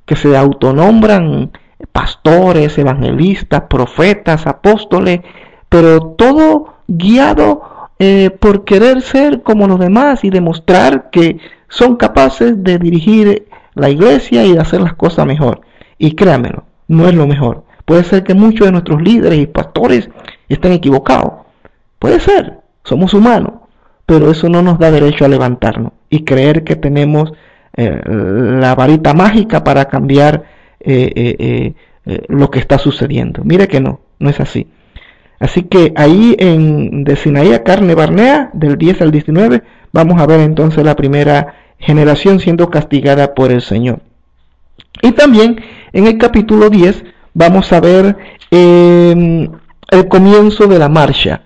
que 0.07 0.17
se 0.17 0.37
autonombran 0.37 1.51
pastores, 1.93 2.79
evangelistas, 2.79 3.63
profetas, 3.69 4.47
apóstoles, 4.47 5.21
pero 5.69 6.01
todo 6.01 6.75
guiado 6.91 7.63
eh, 7.99 8.31
por 8.31 8.65
querer 8.65 9.01
ser 9.01 9.43
como 9.43 9.69
los 9.69 9.79
demás 9.79 10.25
y 10.25 10.31
demostrar 10.31 11.11
que 11.11 11.39
son 11.69 11.97
capaces 11.97 12.63
de 12.63 12.79
dirigir 12.79 13.47
la 13.75 13.91
iglesia 13.91 14.45
y 14.45 14.55
de 14.55 14.61
hacer 14.61 14.81
las 14.81 14.95
cosas 14.95 15.25
mejor. 15.27 15.61
Y 15.99 16.15
créanmelo, 16.15 16.65
no 16.89 17.09
es 17.09 17.15
lo 17.15 17.27
mejor. 17.27 17.65
Puede 17.85 18.05
ser 18.05 18.25
que 18.25 18.35
muchos 18.35 18.67
de 18.67 18.73
nuestros 18.73 19.01
líderes 19.01 19.39
y 19.39 19.47
pastores 19.47 20.11
estén 20.49 20.73
equivocados. 20.73 21.47
Puede 21.99 22.19
ser, 22.21 22.59
somos 22.85 23.15
humanos, 23.15 23.53
pero 24.07 24.31
eso 24.31 24.49
no 24.49 24.63
nos 24.63 24.79
da 24.79 24.91
derecho 24.91 25.25
a 25.25 25.29
levantarnos 25.29 25.93
y 26.09 26.25
creer 26.25 26.65
que 26.65 26.75
tenemos 26.75 27.33
eh, 27.77 28.01
la 28.05 28.75
varita 28.75 29.15
mágica 29.15 29.63
para 29.63 29.85
cambiar 29.85 30.45
eh, 30.81 31.75
lo 32.29 32.51
que 32.51 32.59
está 32.59 32.79
sucediendo. 32.79 33.43
Mire 33.45 33.69
que 33.69 33.81
no, 33.81 34.01
no 34.19 34.31
es 34.31 34.41
así. 34.41 34.67
Así 35.41 35.63
que 35.63 35.93
ahí 35.97 36.37
en 36.39 37.03
de 37.03 37.17
Sinaí 37.17 37.59
Carne 37.65 37.95
Barnea, 37.95 38.51
del 38.53 38.77
10 38.77 39.01
al 39.01 39.11
19, 39.11 39.63
vamos 39.91 40.21
a 40.21 40.27
ver 40.27 40.41
entonces 40.41 40.85
la 40.85 40.95
primera 40.95 41.55
generación 41.79 42.41
siendo 42.41 42.69
castigada 42.69 43.35
por 43.35 43.51
el 43.51 43.63
Señor. 43.63 44.01
Y 45.01 45.13
también 45.13 45.61
en 45.93 46.07
el 46.07 46.19
capítulo 46.19 46.69
10 46.69 47.05
vamos 47.33 47.73
a 47.73 47.81
ver 47.81 48.19
em, 48.51 49.49
el 49.91 50.09
comienzo 50.09 50.67
de 50.67 50.79
la 50.79 50.91
marcha. 50.91 51.41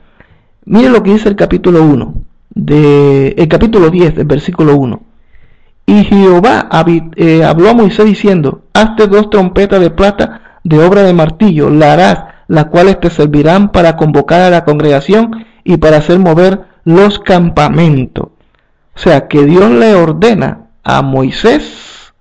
Mire 0.65 0.91
lo 0.91 1.01
que 1.05 1.13
dice 1.13 1.29
el 1.29 1.37
capítulo 1.37 1.85
1, 1.85 2.15
de, 2.51 3.29
el 3.39 3.47
capítulo 3.47 3.91
10, 3.91 4.17
del 4.17 4.27
versículo 4.27 4.77
1. 4.77 5.03
Y 5.87 6.03
Jehová 6.03 6.69
eh, 7.15 7.45
habló 7.45 7.71
a 7.71 7.75
Moisés 7.75 8.07
diciendo, 8.07 8.63
hazte 8.73 9.07
dos 9.07 9.31
trompetas 9.31 9.81
de 9.81 9.91
plata 9.91 10.59
de 10.65 10.83
obra 10.85 11.03
de 11.03 11.13
martillo, 11.13 11.71
la 11.71 11.93
harás 11.93 12.34
las 12.49 12.67
cuales 12.67 13.01
te 13.01 13.11
servirán 13.11 13.71
para 13.71 13.97
convocar 13.97 14.41
a 14.41 14.51
la 14.51 14.65
congregación 14.65 15.47
y 15.65 15.77
para 15.77 15.99
hacer 15.99 16.19
mover 16.19 16.61
los 16.85 17.19
campamentos. 17.19 18.29
O 18.95 18.99
sea, 18.99 19.29
que 19.29 19.45
Dios 19.45 19.71
le 19.71 19.95
ordena 19.95 20.67
a 20.83 21.03
Moisés 21.03 22.13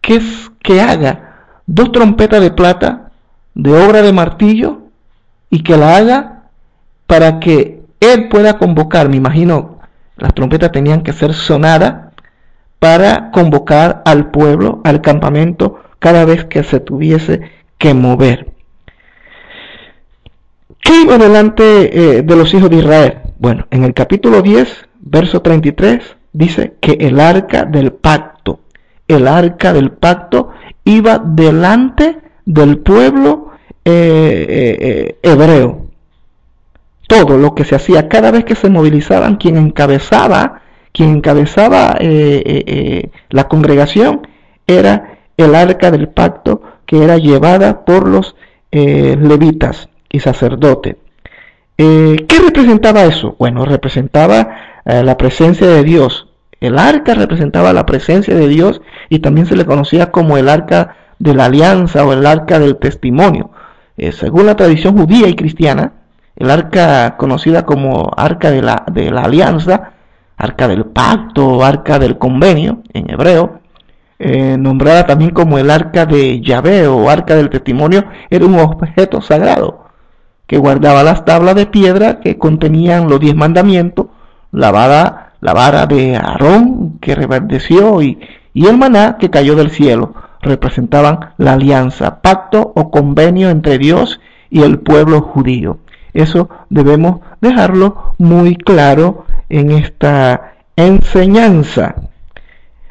que, 0.00 0.20
que 0.62 0.80
haga 0.80 1.34
dos 1.66 1.92
trompetas 1.92 2.40
de 2.40 2.50
plata 2.50 3.10
de 3.54 3.72
obra 3.72 4.02
de 4.02 4.12
martillo 4.12 4.82
y 5.50 5.62
que 5.62 5.76
la 5.76 5.96
haga 5.96 6.42
para 7.06 7.40
que 7.40 7.82
él 8.00 8.28
pueda 8.28 8.58
convocar, 8.58 9.08
me 9.08 9.16
imagino, 9.16 9.78
las 10.16 10.34
trompetas 10.34 10.72
tenían 10.72 11.02
que 11.02 11.12
ser 11.12 11.32
sonadas 11.34 12.12
para 12.78 13.30
convocar 13.30 14.02
al 14.04 14.30
pueblo, 14.30 14.80
al 14.84 15.00
campamento, 15.00 15.80
cada 15.98 16.24
vez 16.24 16.44
que 16.44 16.62
se 16.64 16.80
tuviese 16.80 17.50
que 17.78 17.94
mover. 17.94 18.53
¿Qué 20.84 21.00
iba 21.00 21.16
delante 21.16 22.18
eh, 22.18 22.22
de 22.22 22.36
los 22.36 22.52
hijos 22.52 22.68
de 22.68 22.76
Israel? 22.76 23.18
Bueno, 23.38 23.66
en 23.70 23.84
el 23.84 23.94
capítulo 23.94 24.42
10, 24.42 24.86
verso 25.00 25.40
33, 25.40 26.16
dice 26.34 26.74
que 26.78 26.98
el 27.00 27.20
arca 27.20 27.64
del 27.64 27.90
pacto 27.90 28.60
el 29.08 29.26
arca 29.26 29.72
del 29.72 29.92
pacto 29.92 30.50
iba 30.84 31.18
delante 31.18 32.18
del 32.44 32.78
pueblo 32.78 33.52
eh, 33.82 34.46
eh, 34.46 35.18
hebreo. 35.22 35.86
Todo 37.08 37.38
lo 37.38 37.54
que 37.54 37.64
se 37.64 37.76
hacía, 37.76 38.08
cada 38.08 38.30
vez 38.30 38.44
que 38.44 38.54
se 38.54 38.68
movilizaban, 38.68 39.36
quien 39.36 39.56
encabezaba, 39.56 40.60
quien 40.92 41.10
encabezaba 41.10 41.96
la 43.30 43.48
congregación 43.48 44.26
era 44.66 45.18
el 45.36 45.54
arca 45.54 45.90
del 45.90 46.08
pacto 46.08 46.62
que 46.86 47.02
era 47.02 47.16
llevada 47.18 47.84
por 47.84 48.08
los 48.08 48.36
levitas 48.70 49.88
y 50.14 50.20
sacerdotes. 50.20 50.96
¿Qué 51.76 52.38
representaba 52.44 53.02
eso? 53.02 53.34
Bueno, 53.38 53.64
representaba 53.64 54.48
la 54.84 55.16
presencia 55.16 55.66
de 55.66 55.82
Dios. 55.82 56.28
El 56.60 56.78
arca 56.78 57.14
representaba 57.14 57.72
la 57.72 57.84
presencia 57.84 58.34
de 58.34 58.48
Dios 58.48 58.80
y 59.08 59.18
también 59.18 59.46
se 59.46 59.56
le 59.56 59.66
conocía 59.66 60.10
como 60.10 60.38
el 60.38 60.48
arca 60.48 60.96
de 61.18 61.34
la 61.34 61.46
alianza 61.46 62.06
o 62.06 62.12
el 62.12 62.24
arca 62.24 62.58
del 62.58 62.76
testimonio. 62.76 63.50
Eh, 63.96 64.12
según 64.12 64.46
la 64.46 64.56
tradición 64.56 64.96
judía 64.96 65.28
y 65.28 65.36
cristiana, 65.36 65.92
el 66.36 66.50
arca 66.50 67.16
conocida 67.16 67.66
como 67.66 68.10
arca 68.16 68.50
de 68.50 68.62
la, 68.62 68.84
de 68.90 69.10
la 69.10 69.22
alianza, 69.22 69.92
arca 70.36 70.66
del 70.66 70.86
pacto, 70.86 71.62
arca 71.64 71.98
del 71.98 72.18
convenio 72.18 72.82
en 72.92 73.10
hebreo, 73.10 73.60
eh, 74.18 74.56
nombrada 74.58 75.06
también 75.06 75.32
como 75.32 75.58
el 75.58 75.70
arca 75.70 76.06
de 76.06 76.40
Yahvé 76.40 76.86
o 76.86 77.10
arca 77.10 77.36
del 77.36 77.50
testimonio, 77.50 78.04
era 78.30 78.46
un 78.46 78.58
objeto 78.58 79.20
sagrado 79.20 79.83
que 80.46 80.58
guardaba 80.58 81.02
las 81.02 81.24
tablas 81.24 81.54
de 81.54 81.66
piedra 81.66 82.20
que 82.20 82.38
contenían 82.38 83.08
los 83.08 83.20
diez 83.20 83.34
mandamientos, 83.34 84.06
la 84.52 84.70
vara, 84.70 85.86
de 85.86 86.16
Aarón 86.16 86.98
que 87.00 87.14
reverdeció 87.14 88.00
y, 88.02 88.18
y 88.52 88.66
el 88.66 88.78
maná 88.78 89.16
que 89.18 89.30
cayó 89.30 89.56
del 89.56 89.70
cielo 89.70 90.14
representaban 90.40 91.32
la 91.38 91.54
alianza, 91.54 92.20
pacto 92.20 92.72
o 92.74 92.90
convenio 92.90 93.50
entre 93.50 93.78
Dios 93.78 94.20
y 94.50 94.62
el 94.62 94.78
pueblo 94.78 95.20
judío. 95.20 95.78
Eso 96.12 96.48
debemos 96.70 97.20
dejarlo 97.40 98.14
muy 98.18 98.56
claro 98.56 99.24
en 99.48 99.72
esta 99.72 100.54
enseñanza. 100.76 101.96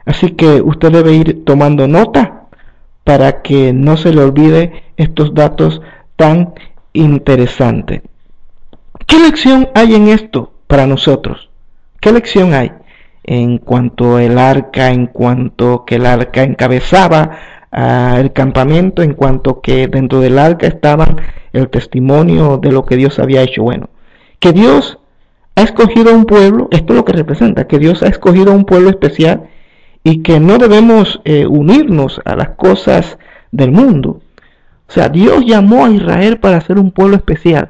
Así 0.05 0.31
que 0.31 0.61
usted 0.61 0.91
debe 0.91 1.13
ir 1.13 1.45
tomando 1.45 1.87
nota 1.87 2.47
para 3.03 3.41
que 3.41 3.71
no 3.73 3.97
se 3.97 4.13
le 4.13 4.21
olvide 4.21 4.83
estos 4.97 5.33
datos 5.33 5.81
tan 6.15 6.53
interesantes. 6.93 8.01
¿Qué 9.07 9.19
lección 9.19 9.69
hay 9.75 9.95
en 9.95 10.07
esto 10.07 10.53
para 10.67 10.87
nosotros? 10.87 11.49
¿Qué 11.99 12.11
lección 12.11 12.53
hay? 12.53 12.71
en 13.23 13.57
cuanto 13.57 14.19
el 14.19 14.37
arca, 14.37 14.91
en 14.91 15.07
cuanto 15.07 15.85
que 15.85 15.95
el 15.95 16.05
arca 16.05 16.43
encabezaba 16.43 17.37
uh, 17.71 18.17
el 18.17 18.33
campamento, 18.33 19.01
en 19.01 19.13
cuanto 19.13 19.61
que 19.61 19.87
dentro 19.87 20.19
del 20.19 20.37
arca 20.37 20.67
estaban 20.67 21.21
el 21.53 21.69
testimonio 21.69 22.57
de 22.57 22.71
lo 22.71 22.85
que 22.85 22.97
Dios 22.97 23.19
había 23.19 23.41
hecho. 23.41 23.63
Bueno, 23.63 23.89
que 24.39 24.51
Dios 24.51 24.99
ha 25.55 25.61
escogido 25.61 26.13
un 26.13 26.25
pueblo, 26.25 26.67
esto 26.71 26.93
es 26.93 26.97
lo 26.97 27.05
que 27.05 27.13
representa, 27.13 27.67
que 27.67 27.79
Dios 27.79 28.03
ha 28.03 28.07
escogido 28.07 28.51
un 28.51 28.65
pueblo 28.65 28.89
especial 28.89 29.43
y 30.03 30.21
que 30.21 30.39
no 30.39 30.57
debemos 30.57 31.21
eh, 31.23 31.45
unirnos 31.45 32.19
a 32.25 32.35
las 32.35 32.49
cosas 32.49 33.17
del 33.51 33.71
mundo. 33.71 34.21
O 34.87 34.91
sea, 34.91 35.09
Dios 35.09 35.45
llamó 35.45 35.85
a 35.85 35.89
Israel 35.89 36.39
para 36.39 36.61
ser 36.61 36.77
un 36.77 36.91
pueblo 36.91 37.15
especial 37.15 37.69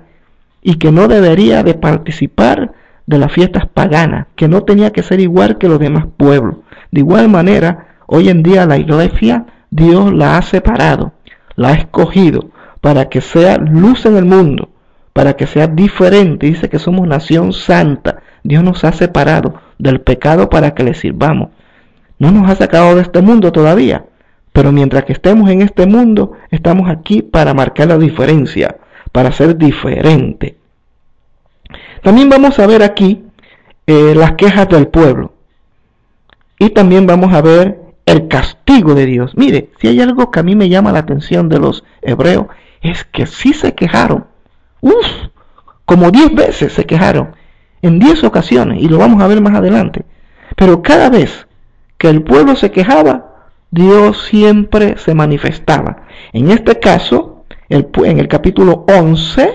y 0.61 0.75
que 0.75 0.91
no 0.91 1.07
debería 1.07 1.63
de 1.63 1.73
participar 1.73 2.73
de 3.05 3.17
las 3.17 3.31
fiestas 3.31 3.67
paganas, 3.67 4.27
que 4.35 4.47
no 4.47 4.63
tenía 4.63 4.91
que 4.91 5.03
ser 5.03 5.19
igual 5.19 5.57
que 5.57 5.67
los 5.67 5.79
demás 5.79 6.05
pueblos. 6.17 6.57
De 6.91 7.01
igual 7.01 7.29
manera, 7.29 7.87
hoy 8.07 8.29
en 8.29 8.43
día 8.43 8.65
la 8.65 8.77
iglesia, 8.77 9.45
Dios 9.69 10.13
la 10.13 10.37
ha 10.37 10.41
separado, 10.41 11.13
la 11.55 11.69
ha 11.69 11.73
escogido 11.73 12.49
para 12.81 13.09
que 13.09 13.21
sea 13.21 13.57
luz 13.57 14.05
en 14.05 14.17
el 14.17 14.25
mundo, 14.25 14.69
para 15.13 15.33
que 15.33 15.47
sea 15.47 15.67
diferente. 15.67 16.47
Dice 16.47 16.69
que 16.69 16.79
somos 16.79 17.07
nación 17.07 17.53
santa. 17.53 18.21
Dios 18.43 18.63
nos 18.63 18.83
ha 18.83 18.91
separado 18.91 19.55
del 19.77 20.01
pecado 20.01 20.49
para 20.49 20.73
que 20.73 20.83
le 20.83 20.93
sirvamos. 20.93 21.49
No 22.19 22.31
nos 22.31 22.49
ha 22.49 22.55
sacado 22.55 22.95
de 22.95 23.01
este 23.01 23.21
mundo 23.21 23.51
todavía, 23.51 24.05
pero 24.53 24.71
mientras 24.71 25.03
que 25.05 25.13
estemos 25.13 25.49
en 25.49 25.61
este 25.63 25.87
mundo, 25.87 26.33
estamos 26.51 26.89
aquí 26.89 27.23
para 27.23 27.55
marcar 27.55 27.87
la 27.87 27.97
diferencia, 27.97 28.77
para 29.11 29.31
ser 29.31 29.57
diferente. 29.57 30.57
También 32.03 32.29
vamos 32.29 32.59
a 32.59 32.67
ver 32.67 32.83
aquí 32.83 33.23
eh, 33.87 34.13
las 34.15 34.33
quejas 34.33 34.69
del 34.69 34.87
pueblo. 34.87 35.33
Y 36.59 36.69
también 36.69 37.07
vamos 37.07 37.33
a 37.33 37.41
ver 37.41 37.81
el 38.05 38.27
castigo 38.27 38.93
de 38.93 39.07
Dios. 39.07 39.35
Mire, 39.35 39.71
si 39.79 39.87
hay 39.87 40.01
algo 40.01 40.29
que 40.29 40.39
a 40.39 40.43
mí 40.43 40.55
me 40.55 40.69
llama 40.69 40.91
la 40.91 40.99
atención 40.99 41.49
de 41.49 41.59
los 41.59 41.83
hebreos, 42.01 42.47
es 42.81 43.05
que 43.05 43.25
sí 43.25 43.53
se 43.53 43.73
quejaron. 43.73 44.25
Uf, 44.81 45.07
como 45.85 46.11
diez 46.11 46.33
veces 46.33 46.73
se 46.73 46.85
quejaron. 46.85 47.35
En 47.81 47.99
diez 47.99 48.23
ocasiones. 48.23 48.81
Y 48.83 48.87
lo 48.87 48.99
vamos 48.99 49.21
a 49.21 49.27
ver 49.27 49.41
más 49.41 49.55
adelante. 49.55 50.05
Pero 50.55 50.83
cada 50.83 51.09
vez 51.09 51.47
que 51.97 52.09
el 52.09 52.21
pueblo 52.21 52.55
se 52.55 52.71
quejaba, 52.71 53.32
Dios 53.73 54.25
siempre 54.29 54.99
se 54.99 55.15
manifestaba. 55.15 56.03
En 56.31 56.51
este 56.51 56.79
caso, 56.79 57.45
el, 57.69 57.87
en 58.05 58.19
el 58.19 58.27
capítulo 58.27 58.85
11, 58.87 59.51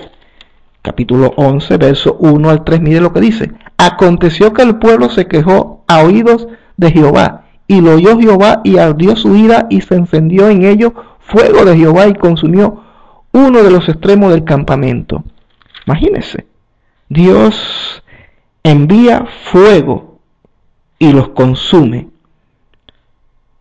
capítulo 0.81 1.31
11, 1.37 1.77
verso 1.77 2.17
1 2.19 2.49
al 2.49 2.65
3, 2.65 2.81
mire 2.81 2.99
lo 2.99 3.13
que 3.13 3.21
dice. 3.21 3.49
Aconteció 3.77 4.51
que 4.51 4.63
el 4.63 4.75
pueblo 4.75 5.09
se 5.09 5.27
quejó 5.27 5.85
a 5.87 6.03
oídos 6.03 6.49
de 6.75 6.91
Jehová, 6.91 7.45
y 7.65 7.79
lo 7.79 7.95
oyó 7.95 8.19
Jehová 8.19 8.59
y 8.65 8.77
ardió 8.77 9.15
su 9.15 9.37
ira 9.37 9.67
y 9.69 9.79
se 9.79 9.95
encendió 9.95 10.49
en 10.49 10.65
ello 10.65 10.93
fuego 11.19 11.63
de 11.63 11.77
Jehová 11.77 12.07
y 12.07 12.13
consumió 12.15 12.83
uno 13.31 13.63
de 13.63 13.71
los 13.71 13.87
extremos 13.87 14.33
del 14.33 14.43
campamento. 14.43 15.23
Imagínense, 15.85 16.45
Dios 17.07 18.03
envía 18.63 19.27
fuego 19.45 20.19
y 20.97 21.13
los 21.13 21.29
consume. 21.29 22.09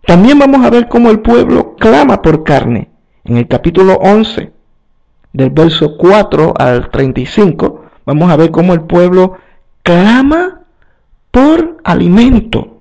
También 0.09 0.39
vamos 0.39 0.65
a 0.65 0.71
ver 0.71 0.89
cómo 0.89 1.11
el 1.11 1.21
pueblo 1.21 1.77
clama 1.77 2.23
por 2.23 2.43
carne. 2.43 2.89
En 3.25 3.37
el 3.37 3.47
capítulo 3.47 3.93
11, 4.01 4.51
del 5.35 5.51
verso 5.51 5.99
4 5.99 6.55
al 6.57 6.89
35, 6.89 7.85
vamos 8.07 8.31
a 8.31 8.37
ver 8.37 8.51
cómo 8.51 8.73
el 8.73 8.81
pueblo 8.81 9.37
clama 9.83 10.63
por 11.31 11.77
alimento. 11.85 12.81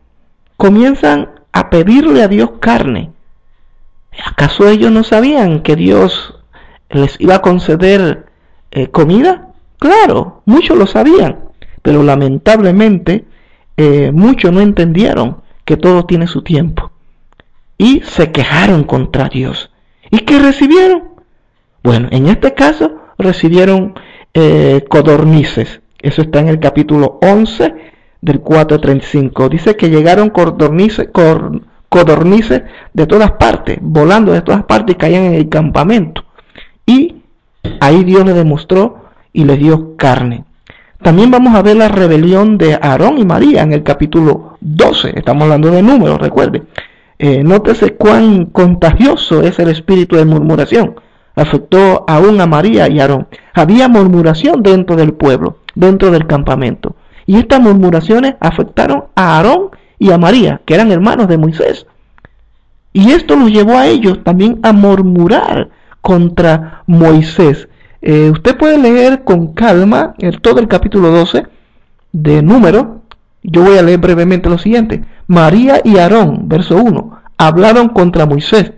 Comienzan 0.56 1.32
a 1.52 1.70
pedirle 1.70 2.24
a 2.24 2.30
Dios 2.30 2.52
carne. 2.62 3.12
¿Acaso 4.26 4.70
ellos 4.70 4.94
no 4.94 5.04
sabían 5.04 5.64
que 5.64 5.76
Dios 5.76 6.34
les 6.90 7.20
iba 7.20 7.36
a 7.36 7.42
conceder 7.42 8.28
eh, 8.72 8.88
comida? 8.88 9.50
Claro, 9.80 10.44
muchos 10.46 10.78
lo 10.78 10.88
sabían, 10.88 11.40
pero 11.82 12.04
lamentablemente 12.04 13.26
eh, 13.76 14.14
muchos 14.14 14.54
no 14.54 14.62
entendieron 14.62 15.42
que 15.66 15.76
todo 15.76 16.06
tiene 16.06 16.28
su 16.28 16.42
tiempo. 16.42 16.90
Y 17.78 18.02
se 18.02 18.32
quejaron 18.32 18.84
contra 18.84 19.30
Dios. 19.30 19.70
¿Y 20.10 20.20
qué 20.20 20.40
recibieron? 20.40 21.04
Bueno, 21.84 22.08
en 22.12 22.28
este 22.28 22.54
caso 22.54 22.98
recibieron 23.18 23.94
eh, 24.34 24.86
codornices. 24.90 25.82
Eso 26.02 26.22
está 26.22 26.40
en 26.40 26.48
el 26.48 26.60
capítulo 26.60 27.20
11 27.22 27.74
del 28.22 28.40
435. 28.40 29.50
Dice 29.50 29.76
que 29.76 29.90
llegaron 29.90 30.30
codornices, 30.30 31.10
codornices 31.90 32.64
de 32.94 33.08
todas 33.08 33.32
partes, 33.34 33.78
volando 33.82 34.32
de 34.32 34.42
todas 34.42 34.64
partes 34.66 34.96
y 34.96 34.98
caían 34.98 35.24
en 35.26 35.34
el 35.34 35.50
campamento. 35.50 36.24
Y 36.86 37.16
ahí 37.80 38.04
Dios 38.04 38.26
le 38.26 38.34
demostró 38.34 39.06
y 39.34 39.46
le 39.46 39.58
dio 39.58 39.96
carne. 39.98 40.46
También 41.02 41.30
vamos 41.30 41.56
a 41.56 41.62
ver 41.62 41.78
la 41.78 41.90
rebelión 41.90 42.58
de 42.58 42.74
Aarón 42.74 43.20
y 43.20 43.26
María 43.26 43.62
en 43.62 43.72
el 43.72 43.84
capítulo 43.84 44.58
12. 44.62 45.14
Estamos 45.16 45.44
hablando 45.44 45.70
de 45.70 45.84
números, 45.84 46.20
recuerde. 46.20 46.64
Eh, 47.20 47.44
nótese 47.44 47.96
cuán 47.96 48.46
contagioso 48.46 49.42
es 49.42 49.58
el 49.60 49.70
espíritu 49.70 50.16
de 50.16 50.26
murmuración 50.26 50.96
afectó 51.38 52.04
aún 52.08 52.42
a 52.42 52.48
María 52.48 52.90
y 52.90 53.00
Aarón. 53.00 53.28
Había 53.54 53.88
murmuración 53.88 54.64
dentro 54.64 54.96
del 54.96 55.14
pueblo, 55.14 55.60
dentro 55.76 56.10
del 56.10 56.26
campamento. 56.26 56.96
Y 57.28 57.38
estas 57.38 57.62
murmuraciones 57.62 58.36
afectaron 58.40 59.06
a 59.16 59.38
Aarón 59.38 59.70
y 60.00 60.12
a 60.12 60.18
María, 60.18 60.62
que 60.66 60.74
eran 60.74 60.92
hermanos 60.92 61.28
de 61.28 61.38
Moisés. 61.38 61.86
Y 62.92 63.12
esto 63.12 63.36
los 63.36 63.52
llevó 63.52 63.78
a 63.78 63.86
ellos 63.86 64.24
también 64.24 64.60
a 64.64 64.74
murmurar 64.74 65.70
contra 66.02 66.82
Moisés. 66.88 67.68
Eh, 68.02 68.32
usted 68.32 68.58
puede 68.58 68.80
leer 68.80 69.24
con 69.24 69.54
calma 69.54 70.16
el, 70.18 70.42
todo 70.42 70.60
el 70.60 70.68
capítulo 70.68 71.12
12 71.12 71.46
de 72.14 72.42
Número. 72.42 73.02
Yo 73.44 73.64
voy 73.64 73.78
a 73.78 73.84
leer 73.84 74.00
brevemente 74.00 74.50
lo 74.50 74.58
siguiente. 74.58 75.04
María 75.28 75.82
y 75.84 75.98
Aarón, 75.98 76.48
verso 76.48 76.78
1, 76.78 77.22
hablaron 77.38 77.90
contra 77.90 78.26
Moisés 78.26 78.72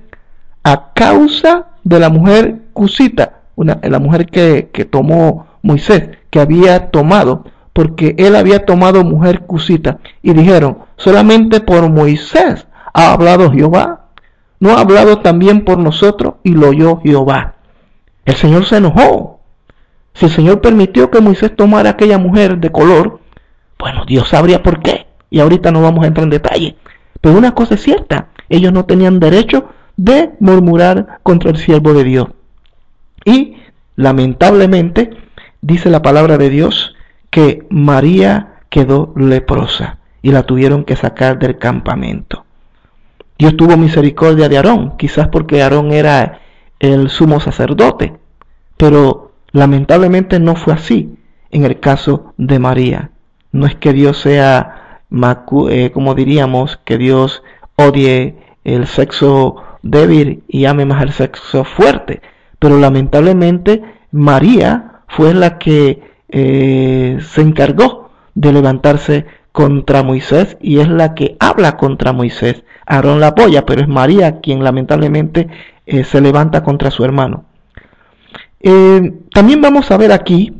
a 0.64 0.92
causa 0.94 1.68
de 1.84 2.00
la 2.00 2.10
mujer 2.10 2.64
Cusita, 2.74 3.42
una, 3.56 3.80
la 3.84 4.00
mujer 4.00 4.26
que, 4.28 4.70
que 4.74 4.86
tomó 4.86 5.48
Moisés, 5.62 6.10
que 6.30 6.40
había 6.40 6.90
tomado, 6.90 7.46
porque 7.74 8.16
él 8.18 8.36
había 8.36 8.66
tomado 8.66 9.04
mujer 9.04 9.42
Cusita, 9.42 10.00
y 10.22 10.34
dijeron, 10.34 10.80
solamente 10.98 11.60
por 11.62 11.90
Moisés 11.90 12.68
ha 12.94 13.14
hablado 13.14 13.52
Jehová? 13.52 14.08
¿No 14.60 14.72
ha 14.72 14.82
hablado 14.82 15.20
también 15.20 15.64
por 15.64 15.78
nosotros 15.78 16.36
y 16.44 16.52
lo 16.52 16.70
oyó 16.70 17.00
Jehová? 17.02 17.56
El 18.26 18.36
Señor 18.36 18.66
se 18.66 18.78
enojó. 18.78 19.40
Si 20.14 20.26
el 20.26 20.32
Señor 20.32 20.60
permitió 20.60 21.10
que 21.10 21.22
Moisés 21.22 21.56
tomara 21.56 21.92
aquella 21.92 22.18
mujer 22.18 22.58
de 22.58 22.72
color, 22.72 23.22
bueno, 23.78 24.04
Dios 24.06 24.28
sabría 24.28 24.62
por 24.62 24.82
qué. 24.82 25.09
Y 25.30 25.40
ahorita 25.40 25.72
no 25.72 25.82
vamos 25.82 26.04
a 26.04 26.08
entrar 26.08 26.24
en 26.24 26.32
detalle. 26.32 26.76
Pero 27.22 27.38
una 27.38 27.54
cosa 27.54 27.76
es 27.76 27.82
cierta, 27.82 28.30
ellos 28.50 28.74
no 28.74 28.86
tenían 28.86 29.20
derecho 29.20 29.70
de 29.98 30.32
murmurar 30.40 31.20
contra 31.24 31.52
el 31.52 31.58
siervo 31.58 31.94
de 31.94 32.04
Dios. 32.04 32.28
Y 33.26 33.58
lamentablemente 33.96 35.12
dice 35.62 35.90
la 35.90 36.02
palabra 36.02 36.38
de 36.38 36.50
Dios 36.50 36.96
que 37.30 37.66
María 37.70 38.56
quedó 38.70 39.14
leprosa 39.16 40.00
y 40.22 40.32
la 40.32 40.44
tuvieron 40.44 40.84
que 40.84 40.96
sacar 40.96 41.40
del 41.40 41.58
campamento. 41.58 42.46
Dios 43.38 43.56
tuvo 43.56 43.78
misericordia 43.78 44.50
de 44.50 44.58
Aarón, 44.58 44.98
quizás 44.98 45.30
porque 45.30 45.62
Aarón 45.62 45.92
era 45.92 46.40
el 46.80 47.10
sumo 47.10 47.40
sacerdote, 47.40 48.14
pero 48.78 49.34
lamentablemente 49.52 50.40
no 50.40 50.56
fue 50.56 50.74
así 50.74 51.18
en 51.52 51.66
el 51.66 51.80
caso 51.80 52.34
de 52.38 52.60
María. 52.60 53.12
No 53.52 53.66
es 53.66 53.76
que 53.76 53.94
Dios 53.94 54.20
sea, 54.20 54.79
como 55.10 56.16
diríamos, 56.16 56.80
que 56.86 56.98
Dios 56.98 57.44
odie 57.76 58.36
el 58.64 58.88
sexo 58.88 59.64
débil 59.82 60.44
y 60.48 60.66
ame 60.66 60.86
más 60.86 61.02
el 61.02 61.12
sexo 61.12 61.64
fuerte, 61.64 62.22
pero 62.60 62.78
lamentablemente 62.80 63.82
María 64.12 65.02
fue 65.08 65.34
la 65.34 65.58
que 65.58 66.02
eh, 66.30 67.20
se 67.22 67.42
encargó 67.42 68.10
de 68.36 68.54
levantarse 68.54 69.26
contra 69.52 70.04
Moisés 70.04 70.58
y 70.62 70.80
es 70.80 70.88
la 70.88 71.16
que 71.16 71.36
habla 71.40 71.78
contra 71.78 72.14
Moisés. 72.14 72.64
Aarón 72.86 73.20
la 73.20 73.28
apoya, 73.28 73.66
pero 73.66 73.82
es 73.82 73.88
María 73.88 74.40
quien 74.40 74.64
lamentablemente 74.64 75.48
eh, 75.86 76.04
se 76.04 76.22
levanta 76.22 76.64
contra 76.64 76.92
su 76.92 77.04
hermano. 77.04 77.46
Eh, 78.62 79.14
también 79.34 79.62
vamos 79.62 79.90
a 79.92 79.98
ver 79.98 80.12
aquí 80.12 80.54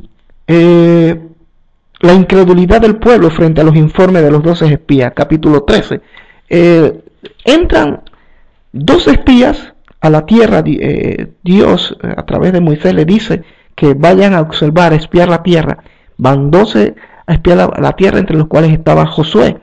la 2.00 2.14
incredulidad 2.14 2.80
del 2.80 2.96
pueblo 2.96 3.30
frente 3.30 3.60
a 3.60 3.64
los 3.64 3.76
informes 3.76 4.22
de 4.22 4.30
los 4.30 4.42
doce 4.42 4.66
espías, 4.66 5.12
capítulo 5.14 5.62
13. 5.62 6.00
entran 7.44 8.02
dos 8.72 9.06
espías 9.06 9.72
a 10.00 10.10
la 10.10 10.24
tierra, 10.24 10.62
Dios 11.42 11.96
a 12.02 12.24
través 12.24 12.52
de 12.52 12.60
Moisés 12.60 12.94
le 12.94 13.04
dice, 13.04 13.44
que 13.80 13.94
vayan 13.94 14.34
a 14.34 14.42
observar, 14.42 14.92
a 14.92 14.96
espiar 14.96 15.30
la 15.30 15.42
tierra. 15.42 15.78
Van 16.18 16.50
doce 16.50 16.94
a 17.26 17.32
espiar 17.32 17.72
la, 17.80 17.92
tierra, 17.92 18.18
entre 18.18 18.36
los 18.36 18.46
cuales 18.46 18.72
estaba 18.72 19.06
Josué. 19.06 19.56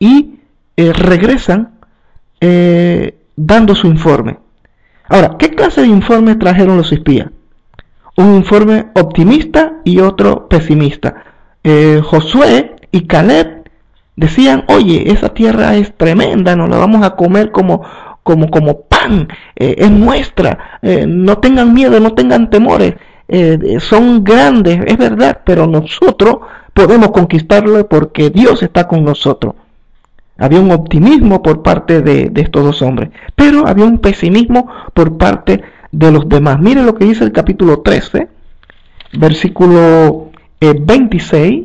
Y 0.00 0.40
eh, 0.76 0.92
regresan 0.92 1.78
eh, 2.40 3.16
dando 3.36 3.76
su 3.76 3.86
informe. 3.86 4.38
Ahora, 5.08 5.36
¿qué 5.38 5.50
clase 5.50 5.82
de 5.82 5.86
informe 5.86 6.34
trajeron 6.34 6.76
los 6.76 6.90
espías? 6.92 7.28
Un 8.18 8.34
informe 8.34 8.86
optimista 8.94 9.74
y 9.84 10.00
otro 10.00 10.48
pesimista. 10.48 11.22
Eh, 11.62 12.02
Josué 12.04 12.74
y 12.90 13.02
Caleb 13.06 13.70
decían, 14.16 14.64
oye, 14.66 15.12
esa 15.12 15.28
tierra 15.28 15.76
es 15.76 15.96
tremenda, 15.96 16.56
nos 16.56 16.68
la 16.68 16.78
vamos 16.78 17.06
a 17.06 17.14
comer 17.14 17.52
como, 17.52 17.80
como, 18.24 18.50
como 18.50 18.80
pan, 18.80 19.28
eh, 19.54 19.76
es 19.78 19.90
nuestra, 19.92 20.80
eh, 20.82 21.06
no 21.06 21.38
tengan 21.38 21.72
miedo, 21.72 22.00
no 22.00 22.14
tengan 22.14 22.50
temores, 22.50 22.94
son 23.78 24.24
grandes, 24.24 24.80
es 24.86 24.98
verdad, 24.98 25.42
pero 25.44 25.68
nosotros 25.68 26.38
podemos 26.74 27.12
conquistarlo 27.12 27.88
porque 27.88 28.30
Dios 28.30 28.64
está 28.64 28.88
con 28.88 29.04
nosotros. 29.04 29.54
Había 30.38 30.58
un 30.58 30.72
optimismo 30.72 31.40
por 31.40 31.62
parte 31.62 32.02
de, 32.02 32.32
estos 32.34 32.64
dos 32.64 32.82
hombres, 32.82 33.10
pero 33.36 33.68
había 33.68 33.84
un 33.84 33.98
pesimismo 33.98 34.66
por 34.92 35.18
parte 35.18 35.52
de 35.52 35.77
los 35.92 36.28
demás. 36.28 36.60
Miren 36.60 36.86
lo 36.86 36.94
que 36.94 37.04
dice 37.04 37.24
el 37.24 37.32
capítulo 37.32 37.80
13, 37.80 38.28
versículo 39.14 40.30
26. 40.60 41.64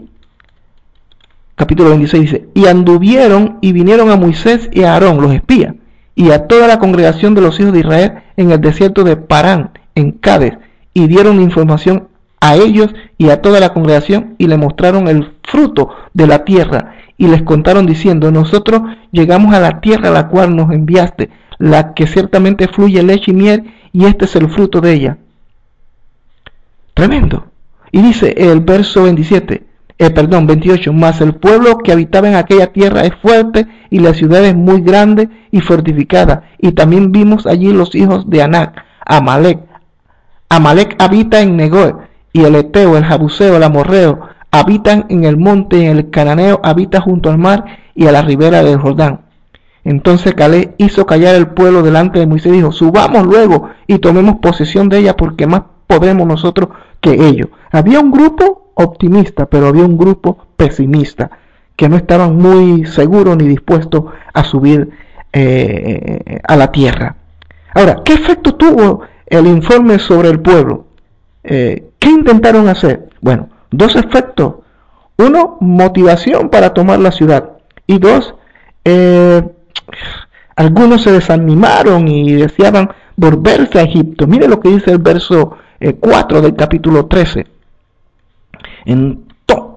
Capítulo 1.55 1.89
26 1.89 2.21
dice, 2.23 2.47
y 2.55 2.65
anduvieron 2.65 3.59
y 3.61 3.73
vinieron 3.73 4.09
a 4.09 4.15
Moisés 4.15 4.69
y 4.71 4.83
a 4.83 4.93
Aarón, 4.93 5.21
los 5.21 5.33
espías, 5.33 5.75
y 6.15 6.31
a 6.31 6.47
toda 6.47 6.67
la 6.67 6.79
congregación 6.79 7.35
de 7.35 7.41
los 7.41 7.59
hijos 7.59 7.73
de 7.73 7.79
Israel 7.79 8.13
en 8.37 8.51
el 8.51 8.59
desierto 8.59 9.03
de 9.03 9.17
Parán, 9.17 9.71
en 9.93 10.11
Cádiz, 10.13 10.53
y 10.93 11.07
dieron 11.07 11.41
información 11.41 12.07
a 12.39 12.55
ellos 12.55 12.93
y 13.17 13.29
a 13.29 13.41
toda 13.41 13.59
la 13.59 13.69
congregación 13.69 14.35
y 14.37 14.47
le 14.47 14.57
mostraron 14.57 15.07
el 15.07 15.31
fruto 15.43 15.89
de 16.13 16.27
la 16.27 16.43
tierra 16.43 16.95
y 17.17 17.27
les 17.27 17.43
contaron 17.43 17.85
diciendo, 17.85 18.31
nosotros 18.31 18.81
llegamos 19.11 19.53
a 19.53 19.59
la 19.59 19.79
tierra 19.79 20.09
a 20.09 20.13
la 20.13 20.27
cual 20.27 20.55
nos 20.55 20.71
enviaste, 20.71 21.29
la 21.57 21.93
que 21.93 22.07
ciertamente 22.07 22.67
fluye 22.67 23.01
leche 23.03 23.31
y 23.31 23.33
miel 23.33 23.63
y 23.93 24.05
este 24.05 24.25
es 24.25 24.35
el 24.35 24.49
fruto 24.49 24.81
de 24.81 24.93
ella. 24.93 25.17
Tremendo. 26.93 27.45
Y 27.91 28.01
dice 28.01 28.33
el 28.35 28.59
verso 28.59 29.03
27, 29.03 29.63
eh, 29.99 30.09
perdón, 30.09 30.47
28, 30.47 30.91
más 30.91 31.21
el 31.21 31.35
pueblo 31.35 31.77
que 31.77 31.91
habitaba 31.91 32.27
en 32.27 32.35
aquella 32.35 32.67
tierra 32.67 33.05
es 33.05 33.13
fuerte 33.21 33.67
y 33.89 33.99
la 33.99 34.13
ciudad 34.13 34.43
es 34.43 34.55
muy 34.55 34.81
grande 34.81 35.29
y 35.51 35.61
fortificada. 35.61 36.49
Y 36.57 36.71
también 36.71 37.11
vimos 37.11 37.45
allí 37.45 37.71
los 37.71 37.93
hijos 37.95 38.29
de 38.29 38.41
Anac, 38.41 38.83
Amalek. 39.05 39.59
Amalek 40.49 40.95
habita 40.99 41.41
en 41.41 41.55
Negoe 41.55 41.95
y 42.33 42.43
el 42.43 42.55
Eteo, 42.55 42.97
el 42.97 43.05
Jabuseo, 43.05 43.55
el 43.55 43.63
Amorreo 43.63 44.33
habitan 44.53 45.07
en 45.09 45.23
el 45.23 45.35
monte 45.35 45.77
y 45.77 45.85
el 45.85 46.11
Cananeo 46.11 46.59
habita 46.63 47.01
junto 47.01 47.31
al 47.31 47.39
mar 47.39 47.65
y 47.95 48.05
a 48.05 48.11
la 48.11 48.21
ribera 48.21 48.61
del 48.63 48.77
Jordán. 48.77 49.21
Entonces 49.83 50.33
Calé 50.33 50.73
hizo 50.77 51.05
callar 51.05 51.35
el 51.35 51.47
pueblo 51.47 51.81
delante 51.81 52.19
de 52.19 52.27
Moisés 52.27 52.53
y 52.53 52.57
dijo, 52.57 52.71
subamos 52.71 53.25
luego 53.25 53.69
y 53.87 53.99
tomemos 53.99 54.37
posesión 54.41 54.89
de 54.89 54.99
ella 54.99 55.17
porque 55.17 55.45
más 55.45 55.63
podemos 55.87 56.25
nosotros 56.27 56.69
que 57.01 57.11
ellos. 57.27 57.49
Había 57.71 57.99
un 57.99 58.11
grupo 58.11 58.71
optimista, 58.75 59.45
pero 59.45 59.67
había 59.67 59.83
un 59.83 59.97
grupo 59.97 60.37
pesimista 60.55 61.31
que 61.75 61.89
no 61.89 61.97
estaban 61.97 62.37
muy 62.37 62.85
seguros 62.85 63.35
ni 63.37 63.47
dispuestos 63.47 64.05
a 64.33 64.43
subir 64.43 64.89
eh, 65.33 66.39
a 66.47 66.55
la 66.55 66.71
tierra. 66.71 67.15
Ahora, 67.73 68.01
¿qué 68.05 68.13
efecto 68.13 68.55
tuvo 68.55 69.01
el 69.25 69.47
informe 69.47 69.99
sobre 69.99 70.29
el 70.29 70.39
pueblo? 70.39 70.85
Eh, 71.43 71.89
¿Qué 71.99 72.09
intentaron 72.09 72.67
hacer? 72.67 73.09
Bueno, 73.21 73.49
dos 73.71 73.95
efectos. 73.95 74.55
Uno, 75.17 75.57
motivación 75.59 76.49
para 76.49 76.73
tomar 76.73 76.99
la 76.99 77.11
ciudad. 77.11 77.51
Y 77.87 77.97
dos, 77.97 78.35
eh, 78.85 79.41
algunos 80.55 81.01
se 81.01 81.11
desanimaron 81.11 82.07
y 82.07 82.33
deseaban 82.33 82.89
volverse 83.15 83.79
a 83.79 83.83
Egipto. 83.83 84.27
Mire 84.27 84.47
lo 84.47 84.59
que 84.59 84.69
dice 84.69 84.91
el 84.91 84.99
verso 84.99 85.57
4 85.99 86.41
del 86.41 86.55
capítulo 86.55 87.07
13 87.07 87.45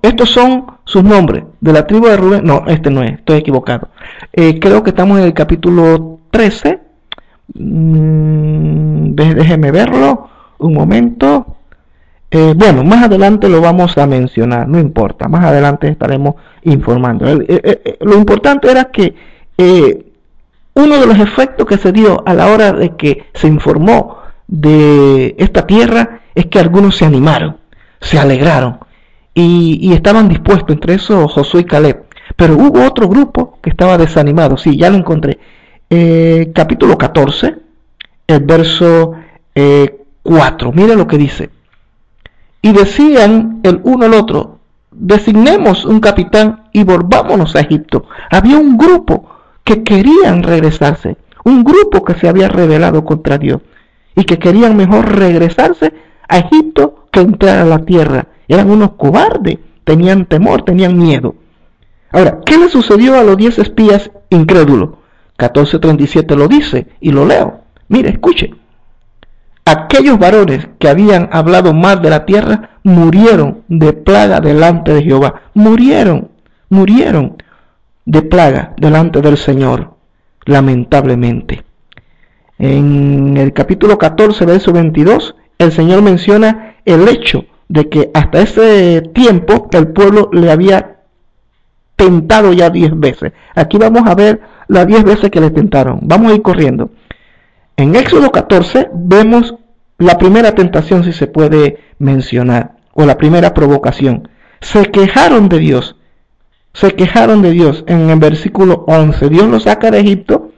estos 0.02 0.30
son 0.30 0.66
sus 0.84 1.02
nombres 1.02 1.44
de 1.60 1.72
la 1.72 1.86
tribu 1.86 2.06
de 2.06 2.16
Rubén. 2.16 2.44
No, 2.44 2.64
este 2.66 2.90
no 2.90 3.02
es, 3.02 3.14
estoy 3.14 3.38
equivocado. 3.38 3.88
Eh, 4.32 4.58
creo 4.60 4.82
que 4.82 4.90
estamos 4.90 5.18
en 5.18 5.24
el 5.24 5.34
capítulo 5.34 6.20
13. 6.30 6.80
Mm, 7.54 9.14
déjeme 9.14 9.70
verlo 9.70 10.28
un 10.58 10.74
momento. 10.74 11.56
Eh, 12.30 12.54
bueno, 12.56 12.84
más 12.84 13.04
adelante 13.04 13.48
lo 13.48 13.60
vamos 13.60 13.96
a 13.98 14.06
mencionar, 14.06 14.68
no 14.68 14.80
importa, 14.80 15.28
más 15.28 15.44
adelante 15.44 15.88
estaremos 15.88 16.34
informando. 16.62 17.24
lo 18.00 18.18
importante 18.18 18.70
era 18.70 18.86
que 18.86 19.14
eh, 19.56 20.05
uno 20.76 20.98
de 20.98 21.06
los 21.06 21.18
efectos 21.18 21.66
que 21.66 21.78
se 21.78 21.90
dio 21.90 22.22
a 22.26 22.34
la 22.34 22.48
hora 22.48 22.72
de 22.72 22.96
que 22.96 23.24
se 23.32 23.48
informó 23.48 24.18
de 24.46 25.34
esta 25.38 25.66
tierra 25.66 26.20
es 26.34 26.46
que 26.46 26.58
algunos 26.58 26.96
se 26.96 27.06
animaron, 27.06 27.56
se 28.00 28.18
alegraron, 28.18 28.78
y, 29.32 29.92
estaban 29.92 30.28
dispuestos, 30.28 30.70
entre 30.70 30.94
eso 30.94 31.28
Josué 31.28 31.62
y 31.62 31.64
Caleb. 31.64 32.04
Pero 32.36 32.56
hubo 32.56 32.84
otro 32.84 33.08
grupo 33.08 33.58
que 33.62 33.70
estaba 33.70 33.98
desanimado, 33.98 34.56
sí, 34.56 34.76
ya 34.76 34.90
lo 34.90 34.96
encontré. 34.96 35.38
Eh, 35.88 36.52
capítulo 36.54 36.96
14, 36.98 37.56
el 38.26 38.40
verso 38.40 39.12
4, 40.22 40.68
eh, 40.68 40.72
mire 40.74 40.94
lo 40.94 41.06
que 41.06 41.18
dice. 41.18 41.50
Y 42.60 42.72
decían 42.72 43.60
el 43.62 43.80
uno 43.84 44.06
al 44.06 44.14
otro, 44.14 44.58
designemos 44.90 45.84
un 45.84 46.00
capitán 46.00 46.64
y 46.72 46.84
volvámonos 46.84 47.56
a 47.56 47.60
Egipto. 47.60 48.06
Había 48.30 48.58
un 48.58 48.76
grupo 48.76 49.35
que 49.66 49.82
querían 49.82 50.44
regresarse, 50.44 51.16
un 51.44 51.64
grupo 51.64 52.04
que 52.04 52.14
se 52.14 52.28
había 52.28 52.48
rebelado 52.48 53.04
contra 53.04 53.36
Dios 53.36 53.60
y 54.14 54.22
que 54.22 54.38
querían 54.38 54.76
mejor 54.76 55.18
regresarse 55.18 55.92
a 56.28 56.38
Egipto 56.38 57.08
que 57.10 57.20
entrar 57.20 57.58
a 57.58 57.64
la 57.64 57.84
tierra 57.84 58.28
eran 58.46 58.70
unos 58.70 58.92
cobardes, 58.92 59.58
tenían 59.82 60.26
temor, 60.26 60.62
tenían 60.62 60.96
miedo. 60.96 61.34
Ahora, 62.12 62.38
¿qué 62.46 62.56
le 62.56 62.68
sucedió 62.68 63.18
a 63.18 63.24
los 63.24 63.36
diez 63.36 63.58
espías 63.58 64.12
incrédulos? 64.30 64.90
14.37 65.36 66.36
lo 66.36 66.46
dice 66.46 66.86
y 67.00 67.10
lo 67.10 67.26
leo. 67.26 67.62
Mire, 67.88 68.10
escuche. 68.10 68.54
Aquellos 69.64 70.16
varones 70.16 70.68
que 70.78 70.88
habían 70.88 71.28
hablado 71.32 71.74
mal 71.74 72.00
de 72.02 72.10
la 72.10 72.24
tierra 72.24 72.78
murieron 72.84 73.64
de 73.66 73.92
plaga 73.92 74.40
delante 74.40 74.94
de 74.94 75.02
Jehová. 75.02 75.42
Murieron, 75.54 76.28
murieron. 76.68 77.36
De 78.06 78.22
plaga 78.22 78.72
delante 78.78 79.20
del 79.20 79.36
Señor, 79.36 79.94
lamentablemente. 80.44 81.64
En 82.58 83.36
el 83.36 83.52
capítulo 83.52 83.98
14, 83.98 84.46
verso 84.46 84.72
22, 84.72 85.34
el 85.58 85.72
Señor 85.72 86.00
menciona 86.00 86.76
el 86.84 87.06
hecho 87.08 87.44
de 87.68 87.88
que 87.88 88.10
hasta 88.14 88.40
ese 88.40 89.02
tiempo 89.12 89.68
el 89.72 89.88
pueblo 89.88 90.30
le 90.32 90.50
había 90.50 90.96
tentado 91.96 92.52
ya 92.52 92.70
diez 92.70 92.98
veces. 92.98 93.32
Aquí 93.54 93.76
vamos 93.76 94.02
a 94.06 94.14
ver 94.14 94.40
las 94.68 94.86
diez 94.86 95.02
veces 95.02 95.30
que 95.30 95.40
le 95.40 95.50
tentaron. 95.50 96.00
Vamos 96.02 96.30
a 96.30 96.34
ir 96.34 96.42
corriendo. 96.42 96.90
En 97.76 97.94
Éxodo 97.96 98.30
14 98.30 98.88
vemos 98.94 99.54
la 99.98 100.16
primera 100.16 100.54
tentación, 100.54 101.04
si 101.04 101.12
se 101.12 101.26
puede 101.26 101.78
mencionar, 101.98 102.76
o 102.92 103.04
la 103.04 103.18
primera 103.18 103.52
provocación. 103.52 104.28
Se 104.60 104.86
quejaron 104.86 105.48
de 105.48 105.58
Dios. 105.58 105.95
Se 106.76 106.94
quejaron 106.94 107.40
de 107.40 107.52
Dios 107.52 107.84
en 107.86 108.10
el 108.10 108.18
versículo 108.18 108.84
11. 108.86 109.30
Dios 109.30 109.48
los 109.48 109.62
saca 109.62 109.90
de 109.90 110.00
Egipto. 110.00 110.50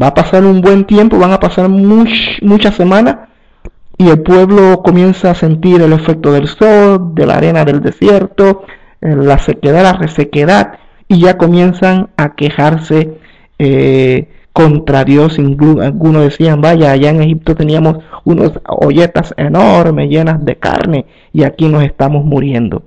Va 0.00 0.08
a 0.08 0.14
pasar 0.14 0.44
un 0.44 0.60
buen 0.60 0.84
tiempo, 0.84 1.18
van 1.18 1.32
a 1.32 1.40
pasar 1.40 1.70
muchas 1.70 2.74
semanas 2.74 3.16
y 3.96 4.10
el 4.10 4.20
pueblo 4.20 4.82
comienza 4.82 5.30
a 5.30 5.34
sentir 5.34 5.80
el 5.80 5.94
efecto 5.94 6.30
del 6.30 6.46
sol, 6.46 7.14
de 7.14 7.24
la 7.24 7.36
arena 7.38 7.64
del 7.64 7.80
desierto, 7.80 8.64
eh, 9.00 9.16
la 9.16 9.38
sequedad, 9.38 9.82
la 9.82 9.94
resequedad, 9.94 10.74
y 11.08 11.20
ya 11.20 11.38
comienzan 11.38 12.10
a 12.18 12.34
quejarse 12.34 13.16
eh, 13.58 14.28
contra 14.52 15.04
Dios. 15.04 15.38
Algunos 15.38 16.22
decían, 16.22 16.60
vaya, 16.60 16.92
allá 16.92 17.08
en 17.08 17.22
Egipto 17.22 17.54
teníamos 17.54 18.04
unas 18.24 18.52
olletas 18.68 19.32
enormes 19.38 20.10
llenas 20.10 20.44
de 20.44 20.56
carne 20.56 21.06
y 21.32 21.44
aquí 21.44 21.66
nos 21.66 21.82
estamos 21.82 22.26
muriendo. 22.26 22.82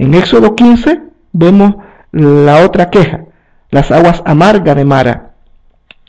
En 0.00 0.14
Éxodo 0.14 0.56
15 0.56 0.98
vemos 1.34 1.74
la 2.10 2.64
otra 2.64 2.88
queja, 2.88 3.26
las 3.70 3.90
aguas 3.90 4.22
amargas 4.24 4.74
de 4.74 4.86
Mara. 4.86 5.32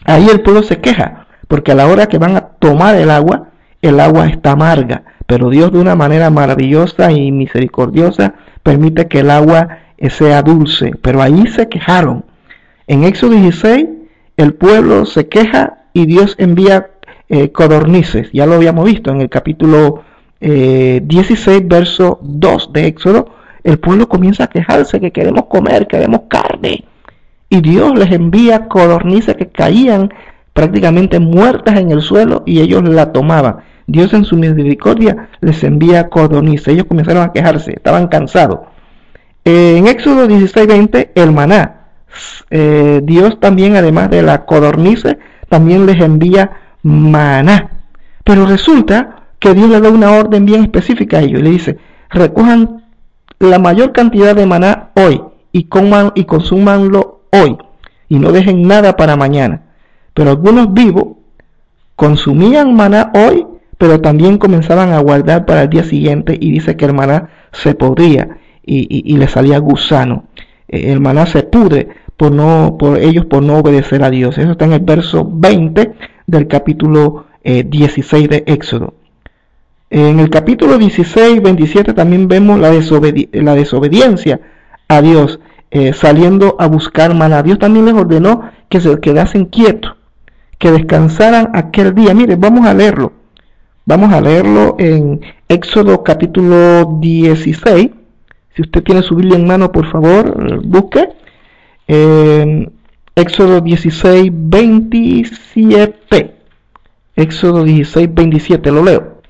Ahí 0.06 0.28
el 0.32 0.40
pueblo 0.40 0.64
se 0.64 0.80
queja, 0.80 1.28
porque 1.50 1.74
a 1.74 1.76
la 1.76 1.88
hora 1.88 2.08
que 2.08 2.18
van 2.18 2.38
a 2.38 2.42
tomar 2.58 2.96
el 2.96 3.12
agua, 3.12 3.50
el 3.82 4.00
agua 4.00 4.28
está 4.28 4.52
amarga, 4.52 5.04
pero 5.28 5.50
Dios 5.50 5.74
de 5.74 5.80
una 5.80 5.98
manera 5.98 6.30
maravillosa 6.30 7.12
y 7.12 7.34
misericordiosa 7.34 8.36
permite 8.64 9.10
que 9.10 9.20
el 9.20 9.30
agua 9.30 9.80
sea 10.10 10.42
dulce. 10.42 10.94
Pero 11.02 11.22
ahí 11.22 11.48
se 11.48 11.68
quejaron. 11.68 12.24
En 12.88 13.04
Éxodo 13.04 13.32
16, 13.32 13.88
el 14.38 14.54
pueblo 14.54 15.06
se 15.06 15.28
queja 15.28 15.80
y 15.92 16.06
Dios 16.06 16.36
envía 16.38 16.92
eh, 17.28 17.52
codornices. 17.52 18.30
Ya 18.32 18.46
lo 18.46 18.54
habíamos 18.54 18.86
visto 18.86 19.12
en 19.12 19.20
el 19.20 19.28
capítulo 19.28 20.06
16, 20.40 21.46
eh, 21.46 21.62
verso 21.66 22.20
2 22.22 22.72
de 22.72 22.88
Éxodo. 22.88 23.41
El 23.64 23.80
pueblo 23.80 24.08
comienza 24.08 24.46
a 24.46 24.48
quejarse 24.48 25.00
que 25.00 25.12
queremos 25.12 25.46
comer, 25.46 25.88
queremos 25.88 26.22
carne. 26.28 26.86
Y 27.50 27.62
Dios 27.62 27.98
les 27.98 28.12
envía 28.12 28.68
codornices 28.68 29.36
que 29.36 29.48
caían 29.48 30.14
prácticamente 30.54 31.20
muertas 31.20 31.80
en 31.80 31.92
el 31.92 32.02
suelo 32.02 32.44
y 32.46 32.62
ellos 32.62 32.84
la 32.84 33.12
tomaban. 33.12 33.58
Dios 33.88 34.14
en 34.14 34.24
su 34.24 34.38
misericordia 34.38 35.30
les 35.42 35.64
envía 35.64 36.10
codornices. 36.10 36.70
Ellos 36.70 36.86
comenzaron 36.86 37.24
a 37.24 37.34
quejarse, 37.34 37.74
estaban 37.74 38.08
cansados. 38.08 38.60
Eh, 39.44 39.78
en 39.78 39.88
Éxodo 39.88 40.28
16:20, 40.28 41.12
el 41.16 41.32
maná. 41.32 41.88
Eh, 42.50 43.02
Dios 43.04 43.40
también, 43.40 43.76
además 43.76 44.10
de 44.10 44.22
la 44.22 44.46
codornice, 44.46 45.18
también 45.50 45.86
les 45.86 46.00
envía 46.02 46.52
maná. 46.84 47.70
Pero 48.24 48.46
resulta 48.46 49.24
que 49.40 49.54
Dios 49.54 49.70
le 49.70 49.82
da 49.82 49.90
una 49.90 50.12
orden 50.12 50.46
bien 50.46 50.64
específica 50.64 51.18
a 51.18 51.22
ellos 51.22 51.40
y 51.40 51.44
le 51.44 51.50
dice, 51.50 51.78
recojan 52.10 52.84
la 53.42 53.58
mayor 53.60 53.92
cantidad 53.92 54.36
de 54.36 54.46
maná 54.46 54.90
hoy 54.96 55.22
y 55.52 55.64
coman 55.64 56.12
y 56.16 56.26
consumanlo 56.26 57.22
hoy 57.32 57.58
y 58.08 58.20
no 58.20 58.32
dejen 58.32 58.68
nada 58.68 58.96
para 58.96 59.16
mañana. 59.16 59.64
Pero 60.14 60.30
algunos 60.30 60.74
vivos 60.74 61.18
consumían 61.96 62.76
maná 62.76 63.12
hoy, 63.16 63.48
pero 63.78 64.00
también 64.00 64.38
comenzaban 64.38 64.94
a 64.94 65.00
guardar 65.00 65.46
para 65.46 65.64
el 65.64 65.70
día 65.70 65.84
siguiente 65.84 66.38
y 66.40 66.52
dice 66.52 66.78
que 66.78 66.86
el 66.86 66.94
maná 66.94 67.30
se 67.52 67.74
podría 67.74 68.38
y, 68.64 69.18
le 69.18 69.28
salía 69.28 69.58
gusano. 69.58 70.26
Eh, 70.68 70.92
el 70.92 71.00
maná 71.00 71.26
se 71.26 71.42
pudre 71.42 71.90
por, 72.18 72.32
no, 72.32 72.76
por 72.78 73.00
ellos 73.00 73.26
por 73.26 73.42
no 73.42 73.58
obedecer 73.58 74.04
a 74.04 74.12
Dios. 74.12 74.38
Eso 74.38 74.52
está 74.52 74.66
en 74.66 74.74
el 74.74 74.82
verso 74.82 75.28
20 75.28 75.94
del 76.28 76.48
capítulo 76.48 77.26
16 77.44 78.26
eh, 78.26 78.28
de 78.28 78.44
Éxodo. 78.46 78.94
En 79.94 80.22
el 80.22 80.30
capítulo 80.30 80.78
16, 80.78 81.42
27 81.42 81.94
también 81.94 82.30
vemos 82.30 82.58
la, 82.58 82.72
desobediencia 82.72 84.40
a 84.88 85.02
Dios, 85.02 85.42
eh, 85.70 85.92
saliendo 85.92 86.56
a 86.60 86.68
buscar 86.68 87.14
maná. 87.14 87.44
Dios 87.44 87.60
también 87.60 87.84
les 87.84 87.94
ordenó 87.94 88.50
que 88.70 88.80
se 88.80 89.02
quedasen 89.02 89.48
quietos, 89.48 89.98
que 90.58 90.72
descansaran 90.72 91.50
aquel 91.54 91.94
día. 91.94 92.14
Mire, 92.14 92.38
vamos 92.38 92.66
a 92.66 92.74
leerlo. 92.74 93.12
Vamos 93.84 94.14
a 94.14 94.22
leerlo 94.22 94.78
en 94.80 95.20
Éxodo 95.50 96.04
capítulo 96.04 97.00
16, 97.02 97.90
si 98.56 98.62
usted 98.62 98.84
tiene 98.84 99.02
su 99.02 99.16
Biblia 99.16 99.38
en 99.38 99.46
mano, 99.46 99.74
por 99.74 99.92
favor, 99.92 100.64
busque. 100.64 101.10
Éxodo 103.14 103.60
16, 103.60 104.32
27. 104.32 106.34
Éxodo 107.18 107.66
16, 107.66 108.14
27, 108.14 108.72
lo 108.72 108.86
leo. 108.86 109.21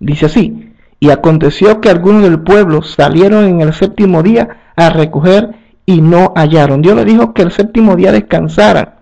Dice 0.00 0.26
así, 0.26 0.72
y 1.00 1.10
aconteció 1.10 1.80
que 1.80 1.90
algunos 1.90 2.22
del 2.22 2.40
pueblo 2.40 2.82
salieron 2.82 3.44
en 3.44 3.60
el 3.60 3.72
séptimo 3.72 4.22
día 4.22 4.48
a 4.76 4.90
recoger 4.90 5.54
y 5.86 6.00
no 6.00 6.32
hallaron. 6.36 6.82
Dios 6.82 6.96
le 6.96 7.04
dijo 7.04 7.32
que 7.32 7.42
el 7.42 7.52
séptimo 7.52 7.96
día 7.96 8.12
descansaran, 8.12 8.94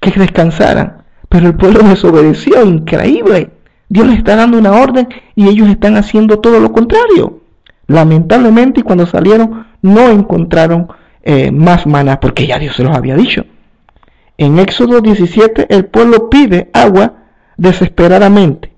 que 0.00 0.10
descansaran, 0.10 1.02
pero 1.28 1.46
el 1.46 1.56
pueblo 1.56 1.80
desobedeció, 1.80 2.64
increíble. 2.64 3.50
Dios 3.88 4.06
les 4.06 4.18
está 4.18 4.36
dando 4.36 4.58
una 4.58 4.72
orden 4.72 5.08
y 5.34 5.48
ellos 5.48 5.68
están 5.68 5.96
haciendo 5.96 6.38
todo 6.38 6.60
lo 6.60 6.72
contrario. 6.72 7.40
Lamentablemente, 7.86 8.82
cuando 8.82 9.06
salieron, 9.06 9.66
no 9.82 10.10
encontraron 10.10 10.88
eh, 11.22 11.50
más 11.50 11.86
maná, 11.86 12.20
porque 12.20 12.46
ya 12.46 12.58
Dios 12.58 12.76
se 12.76 12.84
los 12.84 12.96
había 12.96 13.16
dicho. 13.16 13.44
En 14.38 14.58
Éxodo 14.58 15.00
17, 15.00 15.66
el 15.68 15.86
pueblo 15.86 16.30
pide 16.30 16.70
agua 16.72 17.14
desesperadamente. 17.56 18.69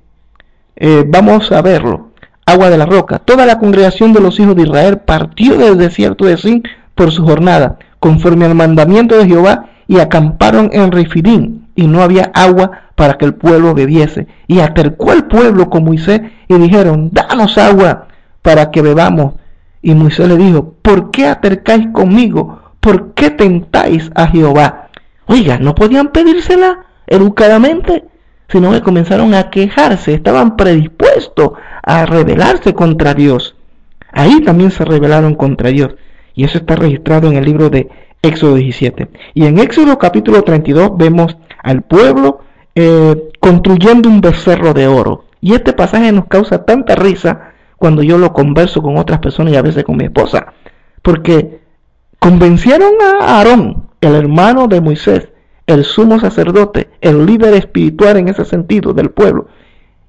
Eh, 0.77 1.05
vamos 1.07 1.53
a 1.53 1.63
verlo. 1.63 2.13
Agua 2.47 2.71
de 2.71 2.79
la 2.79 2.87
roca. 2.87 3.19
Toda 3.19 3.47
la 3.47 3.59
congregación 3.59 4.13
de 4.13 4.21
los 4.21 4.39
hijos 4.41 4.57
de 4.57 4.63
Israel 4.63 4.99
partió 4.99 5.57
del 5.57 5.79
desierto 5.79 6.25
de 6.25 6.37
Sin 6.37 6.63
por 6.95 7.13
su 7.13 7.25
jornada, 7.25 7.79
conforme 8.01 8.47
al 8.47 8.55
mandamiento 8.55 9.17
de 9.17 9.27
Jehová, 9.27 9.67
y 9.87 10.01
acamparon 10.01 10.71
en 10.73 10.91
Refidim, 10.91 11.63
y 11.75 11.87
no 11.87 12.03
había 12.03 12.31
agua 12.35 12.83
para 12.95 13.15
que 13.15 13.25
el 13.25 13.35
pueblo 13.35 13.75
bebiese. 13.75 14.27
Y 14.47 14.61
acercó 14.61 15.13
el 15.13 15.25
pueblo 15.25 15.71
con 15.71 15.85
Moisés 15.85 16.21
y 16.49 16.55
dijeron, 16.55 17.11
danos 17.13 17.59
agua 17.59 18.09
para 18.43 18.71
que 18.71 18.83
bebamos. 18.83 19.35
Y 19.81 19.95
Moisés 19.95 20.29
le 20.29 20.37
dijo, 20.37 20.75
¿por 20.83 21.11
qué 21.11 21.27
acercáis 21.27 21.89
conmigo? 21.93 22.61
¿Por 22.81 23.15
qué 23.15 23.31
tentáis 23.31 24.11
a 24.15 24.27
Jehová? 24.27 24.89
Oiga, 25.27 25.59
no 25.59 25.75
podían 25.75 26.09
pedírsela 26.09 26.85
educadamente, 27.07 28.05
sino 28.53 28.71
que 28.71 28.83
comenzaron 28.83 29.33
a 29.33 29.49
quejarse, 29.49 30.13
estaban 30.13 30.57
predispuestos 30.59 31.53
a 31.83 32.05
rebelarse 32.05 32.75
contra 32.75 33.15
Dios. 33.15 33.57
Ahí 34.13 34.43
también 34.43 34.71
se 34.71 34.85
rebelaron 34.85 35.35
contra 35.35 35.71
Dios. 35.71 35.95
Y 36.35 36.45
eso 36.45 36.59
está 36.59 36.77
registrado 36.77 37.31
en 37.31 37.39
el 37.39 37.47
libro 37.47 37.71
de 37.71 37.89
Éxodo 38.21 38.57
17. 38.57 39.09
Y 39.33 39.47
en 39.47 39.59
Éxodo 39.59 39.99
capítulo 39.99 40.43
32 40.43 40.99
vemos 40.99 41.39
al 41.63 41.81
pueblo 41.81 42.41
eh, 42.75 43.31
construyendo 43.41 44.11
un 44.11 44.21
becerro 44.21 44.75
de 44.75 44.87
oro. 44.87 45.25
Y 45.41 45.55
este 45.55 45.73
pasaje 45.73 46.13
nos 46.13 46.27
causa 46.27 46.67
tanta 46.67 46.95
risa 46.95 47.53
cuando 47.79 48.03
yo 48.03 48.19
lo 48.19 48.35
converso 48.35 48.83
con 48.83 48.99
otras 48.99 49.21
personas 49.21 49.55
y 49.55 49.57
a 49.57 49.63
veces 49.63 49.83
con 49.83 49.97
mi 49.97 50.05
esposa. 50.05 50.53
Porque 51.01 51.61
convencieron 52.19 52.93
a 53.01 53.39
Aarón, 53.39 53.89
el 54.03 54.15
hermano 54.15 54.69
de 54.69 54.83
Moisés, 54.83 55.32
el 55.67 55.85
sumo 55.85 56.19
sacerdote, 56.19 56.91
el 57.01 57.25
líder 57.25 57.55
espiritual 57.55 58.17
en 58.17 58.29
ese 58.29 58.45
sentido 58.45 58.93
del 58.93 59.11
pueblo. 59.11 59.49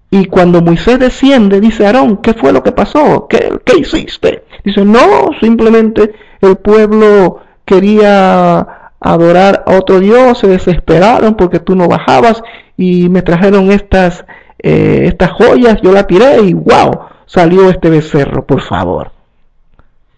Y 0.10 0.26
cuando 0.26 0.62
Moisés 0.62 1.00
desciende, 1.00 1.60
dice 1.60 1.86
Aarón, 1.86 2.18
¿qué 2.18 2.34
fue 2.34 2.54
lo 2.54 2.62
que 2.62 2.72
pasó? 2.72 3.28
¿Qué, 3.28 3.60
¿Qué, 3.66 3.80
hiciste? 3.80 4.44
Dice, 4.64 4.86
no, 4.86 5.30
simplemente 5.42 6.14
el 6.42 6.58
pueblo 6.58 7.40
quería 7.66 8.92
adorar 9.00 9.64
a 9.66 9.76
otro 9.76 10.00
Dios, 10.00 10.38
se 10.38 10.48
desesperaron 10.48 11.36
porque 11.36 11.60
tú 11.60 11.76
no 11.76 11.88
bajabas 11.88 12.42
y 12.78 13.10
me 13.10 13.22
trajeron 13.22 13.72
estas, 13.72 14.26
eh, 14.60 15.06
estas 15.06 15.32
joyas, 15.32 15.82
yo 15.82 15.92
la 15.92 16.08
tiré 16.08 16.42
y 16.42 16.54
wow, 16.54 17.00
salió 17.26 17.70
este 17.70 17.90
becerro, 17.90 18.46
por 18.46 18.62
favor, 18.62 19.12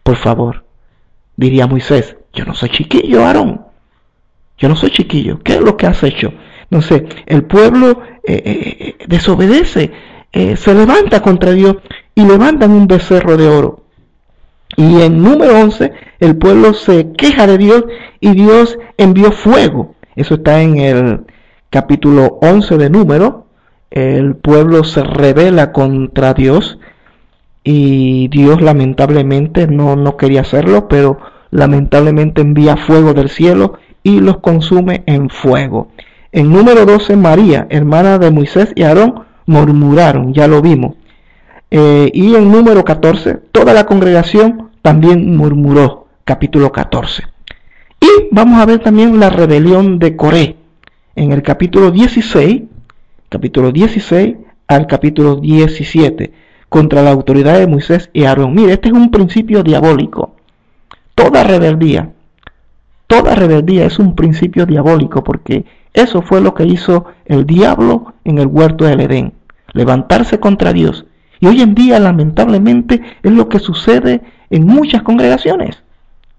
por 0.04 0.18
favor. 0.18 0.64
Diría 1.38 1.68
Moisés, 1.68 2.16
yo 2.34 2.46
no 2.46 2.54
soy 2.54 2.70
chiquillo, 2.70 3.26
Aarón. 3.26 3.65
Yo 4.58 4.70
no 4.70 4.76
soy 4.76 4.92
chiquillo. 4.92 5.40
¿Qué 5.44 5.54
es 5.56 5.62
lo 5.62 5.78
que 5.78 5.88
has 5.88 6.04
hecho? 6.04 6.34
Sé, 6.82 7.06
el 7.26 7.44
pueblo 7.44 8.02
eh, 8.24 8.42
eh, 8.46 8.78
eh, 8.80 9.06
desobedece, 9.08 9.92
se 10.34 10.74
levanta 10.74 11.22
contra 11.22 11.52
Dios 11.54 11.78
y 12.14 12.26
levantan 12.26 12.72
un 12.72 12.88
becerro 12.88 13.38
de 13.38 13.48
oro. 13.48 13.86
Y 14.76 15.02
en 15.02 15.24
número 15.24 15.58
11 15.58 15.94
el 16.20 16.36
pueblo 16.36 16.74
se 16.74 17.14
queja 17.14 17.48
de 17.48 17.58
Dios 17.58 17.86
y 18.20 18.32
Dios 18.32 18.78
envió 18.98 19.32
fuego. 19.32 19.96
Eso 20.18 20.36
está 20.36 20.62
en 20.62 20.78
el 20.78 21.22
capítulo 21.70 22.38
11 22.42 22.78
de 22.78 22.90
Número. 22.90 23.46
El 23.90 24.36
pueblo 24.36 24.84
se 24.84 25.04
revela 25.04 25.72
contra 25.72 26.34
Dios 26.34 26.80
y 27.64 28.28
Dios 28.28 28.62
lamentablemente 28.62 29.68
no, 29.68 29.96
no 29.96 30.18
quería 30.18 30.42
hacerlo, 30.42 30.90
pero 30.90 31.18
lamentablemente 31.52 32.42
envía 32.42 32.76
fuego 32.76 33.14
del 33.14 33.30
cielo 33.30 33.80
y 34.06 34.20
los 34.20 34.38
consume 34.38 35.04
en 35.08 35.30
fuego. 35.30 35.88
En 36.32 36.52
número 36.52 36.86
12, 36.86 37.16
María, 37.16 37.66
hermana 37.72 38.20
de 38.20 38.30
Moisés 38.30 38.72
y 38.76 38.84
Aarón, 38.84 39.24
murmuraron, 39.48 40.32
ya 40.32 40.48
lo 40.48 40.62
vimos. 40.62 40.94
Eh, 41.72 42.12
y 42.14 42.36
en 42.36 42.52
número 42.52 42.84
14, 42.84 43.40
toda 43.52 43.74
la 43.74 43.88
congregación 43.88 44.70
también 44.84 45.36
murmuró, 45.36 46.06
capítulo 46.24 46.72
14. 46.72 47.24
Y 48.00 48.28
vamos 48.30 48.62
a 48.62 48.68
ver 48.68 48.78
también 48.80 49.20
la 49.20 49.32
rebelión 49.32 49.98
de 49.98 50.16
Coré, 50.16 50.58
en 51.16 51.32
el 51.32 51.42
capítulo 51.42 51.90
16, 51.90 52.62
capítulo 53.30 53.72
16 53.72 54.36
al 54.68 54.86
capítulo 54.86 55.38
17, 55.38 56.32
contra 56.70 57.02
la 57.02 57.10
autoridad 57.10 57.58
de 57.58 57.66
Moisés 57.66 58.12
y 58.14 58.26
Aarón. 58.26 58.54
Mire, 58.54 58.74
este 58.74 58.90
es 58.90 58.94
un 58.94 59.10
principio 59.10 59.64
diabólico. 59.64 60.36
Toda 61.16 61.44
rebeldía, 61.44 62.12
toda 63.08 63.36
rebeldía 63.36 63.86
es 63.86 64.00
un 64.00 64.16
principio 64.16 64.66
diabólico 64.66 65.24
porque 65.24 65.66
eso 65.94 66.22
fue 66.22 66.42
lo 66.42 66.54
que 66.54 66.66
hizo 66.66 67.06
el 67.26 67.46
diablo 67.46 68.14
en 68.24 68.38
el 68.38 68.48
huerto 68.48 68.86
del 68.86 69.02
Edén, 69.02 69.34
levantarse 69.74 70.40
contra 70.40 70.74
Dios. 70.74 71.06
Y 71.40 71.48
hoy 71.48 71.62
en 71.62 71.76
día, 71.76 72.00
lamentablemente, 72.00 73.02
es 73.24 73.32
lo 73.32 73.50
que 73.50 73.60
sucede 73.60 74.22
en 74.50 74.66
muchas 74.66 75.04
congregaciones. 75.04 75.84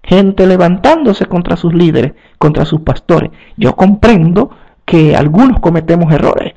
Gente 0.03 0.47
levantándose 0.47 1.25
contra 1.25 1.57
sus 1.57 1.73
líderes, 1.73 2.13
contra 2.37 2.65
sus 2.65 2.81
pastores. 2.81 3.31
Yo 3.57 3.75
comprendo 3.75 4.51
que 4.85 5.15
algunos 5.15 5.59
cometemos 5.59 6.13
errores, 6.13 6.53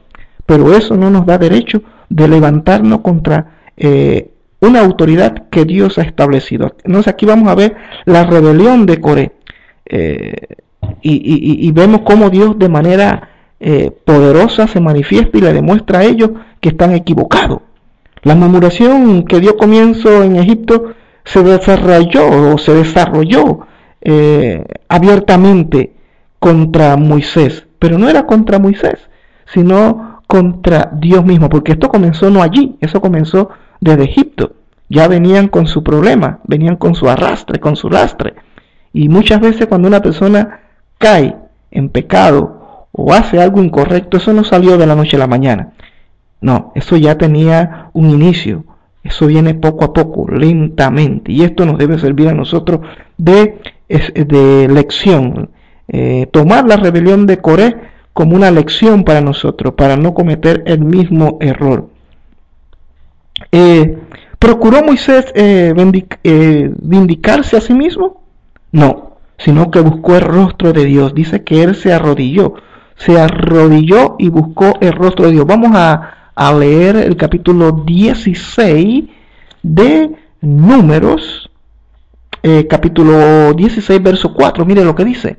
pero 0.47 0.73
eso 0.75 0.97
no 0.97 1.11
nos 1.11 1.27
da 1.27 1.39
derecho 1.39 1.83
de 2.09 2.29
levantarnos 2.29 3.01
contra 3.01 3.59
eh, 3.77 4.31
una 4.61 4.81
autoridad 4.81 5.49
que 5.51 5.65
Dios 5.65 5.99
ha 5.99 6.03
establecido. 6.03 6.77
Entonces 6.85 7.13
aquí 7.13 7.27
vamos 7.27 7.49
a 7.49 7.55
ver 7.55 7.77
la 8.05 8.25
rebelión 8.25 8.87
de 8.87 9.01
Coré. 9.01 9.33
Eh, 9.93 10.57
y, 11.03 11.71
vemos 11.73 12.03
cómo 12.05 12.31
Dios 12.31 12.59
de 12.59 12.69
manera 12.69 13.29
eh, 13.59 13.91
poderosa 14.05 14.69
se 14.69 14.81
manifiesta 14.81 15.37
y 15.37 15.41
le 15.41 15.53
demuestra 15.53 16.01
a 16.01 16.05
ellos 16.05 16.31
que 16.61 16.71
están 16.71 16.95
equivocados. 16.95 17.61
La 18.23 18.35
murmuración 18.35 19.25
que 19.25 19.41
dio 19.41 19.57
comienzo 19.57 20.23
en 20.23 20.37
Egipto 20.37 20.95
se 21.25 21.43
desarrolló 21.43 22.53
o 22.53 22.59
se 22.59 22.75
desarrolló 22.75 23.61
eh, 24.01 24.65
abiertamente 24.89 25.93
contra 26.39 26.97
Moisés, 26.97 27.67
pero 27.79 27.99
no 27.99 28.09
era 28.09 28.27
contra 28.27 28.59
Moisés, 28.59 28.99
sino 29.47 30.23
contra 30.27 30.91
Dios 30.95 31.25
mismo, 31.25 31.49
porque 31.49 31.73
esto 31.73 31.89
comenzó 31.89 32.31
no 32.31 32.43
allí, 32.43 32.77
eso 32.81 33.01
comenzó 33.01 33.51
desde 33.81 34.05
Egipto. 34.05 34.53
Ya 34.89 35.09
venían 35.09 35.49
con 35.49 35.67
su 35.67 35.83
problema, 35.83 36.41
venían 36.45 36.77
con 36.77 36.95
su 36.95 37.09
arrastre, 37.09 37.59
con 37.59 37.77
su 37.77 37.91
lastre. 37.91 38.35
Y 38.93 39.09
muchas 39.09 39.41
veces 39.41 39.67
cuando 39.67 39.89
una 39.89 40.03
persona 40.03 40.61
cae 40.99 41.37
en 41.71 41.89
pecado 41.89 42.87
o 42.93 43.13
hace 43.13 43.41
algo 43.41 43.63
incorrecto, 43.63 44.17
eso 44.17 44.33
no 44.33 44.45
salió 44.45 44.77
de 44.79 44.87
la 44.87 44.97
noche 44.97 45.17
a 45.17 45.21
la 45.21 45.27
mañana. 45.27 45.73
No, 46.41 46.73
eso 46.75 46.97
ya 46.97 47.17
tenía 47.19 47.91
un 47.93 48.11
inicio. 48.11 48.65
Eso 49.03 49.27
viene 49.27 49.55
poco 49.55 49.85
a 49.85 49.93
poco, 49.93 50.31
lentamente. 50.31 51.33
Y 51.33 51.43
esto 51.43 51.65
nos 51.65 51.79
debe 51.79 51.99
servir 51.99 52.29
a 52.29 52.35
nosotros 52.35 52.81
de, 53.17 53.59
de 53.89 54.69
lección. 54.69 55.51
Eh, 55.89 56.27
tomar 56.31 56.67
la 56.67 56.77
rebelión 56.77 57.27
de 57.27 57.39
Coré 57.39 57.77
como 58.13 58.37
una 58.37 58.51
lección 58.51 59.05
para 59.05 59.21
nosotros, 59.21 59.75
para 59.75 59.97
no 59.97 60.15
cometer 60.15 60.63
el 60.67 60.81
mismo 60.81 61.39
error. 61.41 61.89
Eh, 63.53 63.99
¿Procuró 64.39 64.83
Moisés 64.83 65.27
eh, 65.35 65.73
vindicarse 66.83 67.57
a 67.57 67.61
sí 67.61 67.75
mismo? 67.75 68.20
No, 68.73 69.17
sino 69.39 69.71
que 69.71 69.81
buscó 69.81 70.17
el 70.17 70.23
rostro 70.23 70.73
de 70.73 70.85
Dios. 70.85 71.15
Dice 71.15 71.43
que 71.43 71.63
él 71.63 71.75
se 71.75 71.93
arrodilló, 71.93 72.55
se 72.97 73.19
arrodilló 73.19 74.17
y 74.19 74.29
buscó 74.29 74.75
el 74.81 74.93
rostro 74.93 75.27
de 75.27 75.33
Dios. 75.33 75.47
Vamos 75.47 75.73
a, 75.75 76.17
leer 76.59 76.97
el 76.97 77.17
capítulo 77.17 77.83
16 77.85 79.05
de 79.63 80.11
Números, 80.41 81.51
eh, 82.43 82.67
capítulo 82.67 83.53
16, 83.53 84.03
verso 84.03 84.33
4. 84.33 84.65
Mire 84.65 84.85
lo 84.85 84.95
que 84.95 85.05
dice. 85.05 85.37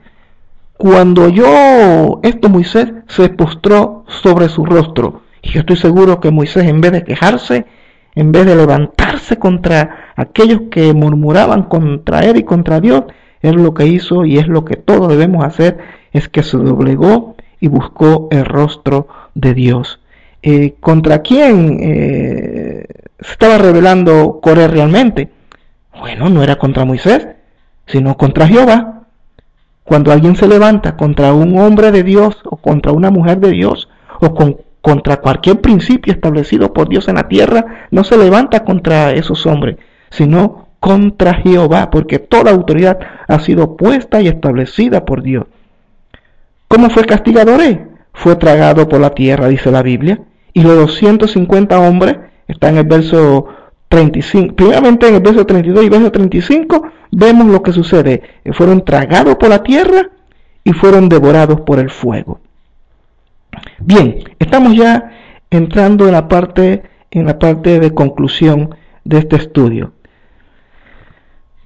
Cuando 0.78 1.30
yo, 1.30 2.20
esto 2.22 2.50
Moisés 2.50 2.91
se 3.08 3.30
postró 3.30 4.06
sobre 4.08 4.48
su 4.50 4.65
rostro. 4.65 5.22
Y 5.41 5.50
yo 5.50 5.62
estoy 5.62 5.78
seguro 5.78 6.20
que 6.20 6.30
Moisés, 6.30 6.65
en 6.65 6.82
vez 6.82 6.91
de 6.91 7.04
quejarse, 7.04 7.65
en 8.13 8.32
vez 8.32 8.46
de 8.46 8.56
levantarse 8.56 9.38
contra 9.38 10.13
aquellos 10.15 10.62
que 10.70 10.94
murmuraban 10.94 11.63
contra 11.63 12.26
él 12.26 12.38
y 12.38 12.44
contra 12.44 12.80
Dios, 12.80 13.04
es 13.41 13.56
lo 13.56 13.73
que 13.73 13.88
hizo 13.88 14.25
y 14.25 14.38
es 14.38 14.47
lo 14.47 14.65
que 14.65 14.75
todos 14.75 15.10
debemos 15.10 15.43
hacer, 15.43 15.77
es 16.12 16.30
que 16.30 16.43
se 16.43 16.58
doblegó 16.58 17.36
y 17.60 17.67
buscó 17.67 18.27
el 18.32 18.45
rostro 18.45 19.08
de 19.34 19.54
Dios. 19.54 19.99
Eh, 20.43 20.75
¿Contra 20.80 21.21
quién 21.21 21.77
eh, 21.82 22.86
se 23.19 23.32
estaba 23.32 23.58
revelando 23.58 24.39
Coré 24.41 24.67
realmente? 24.67 25.30
Bueno, 25.99 26.30
no 26.30 26.41
era 26.41 26.58
contra 26.58 26.86
Moisés, 26.86 27.27
sino 27.86 28.17
contra 28.17 28.47
Jehová. 28.47 29.04
Cuando 29.84 30.12
alguien 30.12 30.36
se 30.36 30.47
levanta 30.47 30.95
contra 30.95 31.34
un 31.34 31.58
hombre 31.60 31.91
de 31.91 32.04
Dios 32.04 32.38
o 32.45 32.58
contra 32.58 32.91
una 32.91 33.12
mujer 33.12 33.39
de 33.39 33.51
Dios 33.51 33.89
o 34.19 34.34
contra 34.82 35.17
cualquier 35.17 35.62
principio 35.62 36.13
establecido 36.13 36.73
por 36.73 36.89
Dios 36.89 37.08
en 37.08 37.15
la 37.15 37.27
tierra, 37.27 37.88
no 37.91 38.04
se 38.04 38.17
levanta 38.17 38.63
contra 38.63 39.12
esos 39.12 39.45
hombres, 39.45 39.77
sino 40.10 40.67
contra 40.82 41.36
Jehová, 41.36 41.91
porque 41.91 42.17
toda 42.17 42.52
autoridad 42.52 43.00
ha 43.28 43.39
sido 43.39 43.78
puesta 43.78 44.20
y 44.20 44.28
establecida 44.28 45.06
por 45.06 45.22
Dios. 45.22 45.46
¿Cómo 46.67 46.89
fue 46.89 47.06
castigador? 47.06 47.62
Fue 48.13 48.36
tragado 48.36 48.89
por 48.89 49.00
la 49.00 49.12
tierra, 49.12 49.48
dice 49.48 49.72
la 49.72 49.84
Biblia, 49.84 50.20
y 50.54 50.63
los 50.63 50.76
250 50.76 51.80
hombres, 51.80 52.17
está 52.48 52.70
en 52.70 52.78
el 52.78 52.86
verso 52.86 53.48
35, 53.89 54.56
primeramente 54.56 55.08
en 55.08 55.15
el 55.15 55.22
verso 55.22 55.46
32 55.46 55.86
y 55.86 55.89
verso 55.89 56.12
35, 56.12 56.84
vemos 57.12 57.46
lo 57.46 57.62
que 57.62 57.74
sucede. 57.74 58.24
Fueron 58.52 58.84
tragados 58.84 59.36
por 59.36 59.50
la 59.50 59.62
tierra 59.62 60.10
y 60.63 60.74
fueron 60.74 61.10
devorados 61.10 61.62
por 61.62 61.78
el 61.78 61.91
fuego. 61.91 62.39
Bien, 63.78 64.24
estamos 64.39 64.76
ya 64.76 65.12
entrando 65.52 66.08
en 66.08 66.13
la 66.13 66.28
parte, 66.28 66.82
en 67.12 67.28
la 67.28 67.38
parte 67.38 67.80
de 67.80 67.94
conclusión 67.94 68.74
de 69.04 69.20
este 69.20 69.36
estudio. 69.36 69.94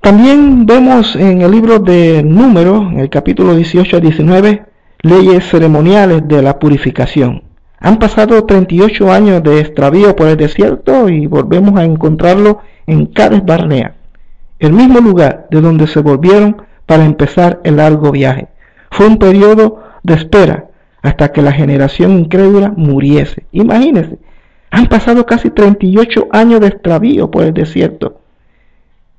También 0.06 0.68
vemos 0.68 1.16
en 1.16 1.42
el 1.42 1.50
libro 1.50 1.80
de 1.80 2.22
Números, 2.22 2.92
en 2.92 3.00
el 3.00 3.10
capítulo 3.10 3.56
18 3.56 3.98
a 3.98 4.00
19, 4.00 4.64
leyes 5.02 5.50
ceremoniales 5.50 6.28
de 6.28 6.44
la 6.44 6.60
purificación. 6.60 7.42
Han 7.80 7.98
pasado 7.98 8.46
38 8.46 9.12
años 9.12 9.42
de 9.42 9.62
extravío 9.62 10.16
por 10.16 10.28
el 10.28 10.38
desierto 10.38 11.10
y 11.10 11.26
volvemos 11.26 11.80
a 11.80 11.86
encontrarlo 11.86 12.60
en 12.86 13.08
Cades 13.08 13.44
Barnea, 13.44 13.96
el 14.60 14.74
mismo 14.74 15.00
lugar 15.00 15.48
de 15.50 15.60
donde 15.60 15.88
se 15.88 16.02
volvieron 16.02 16.62
para 16.86 17.04
empezar 17.04 17.60
el 17.64 17.78
largo 17.78 18.12
viaje. 18.12 18.50
Fue 18.92 19.08
un 19.08 19.18
periodo 19.18 19.80
de 20.04 20.14
espera 20.14 20.66
hasta 21.02 21.32
que 21.32 21.42
la 21.42 21.52
generación 21.52 22.12
incrédula 22.12 22.72
muriese. 22.78 23.48
Imagínense, 23.52 24.20
han 24.70 24.86
pasado 24.86 25.26
casi 25.26 25.50
38 25.50 26.28
años 26.30 26.60
de 26.60 26.68
extravío 26.68 27.32
por 27.32 27.42
el 27.42 27.56
desierto 27.56 28.20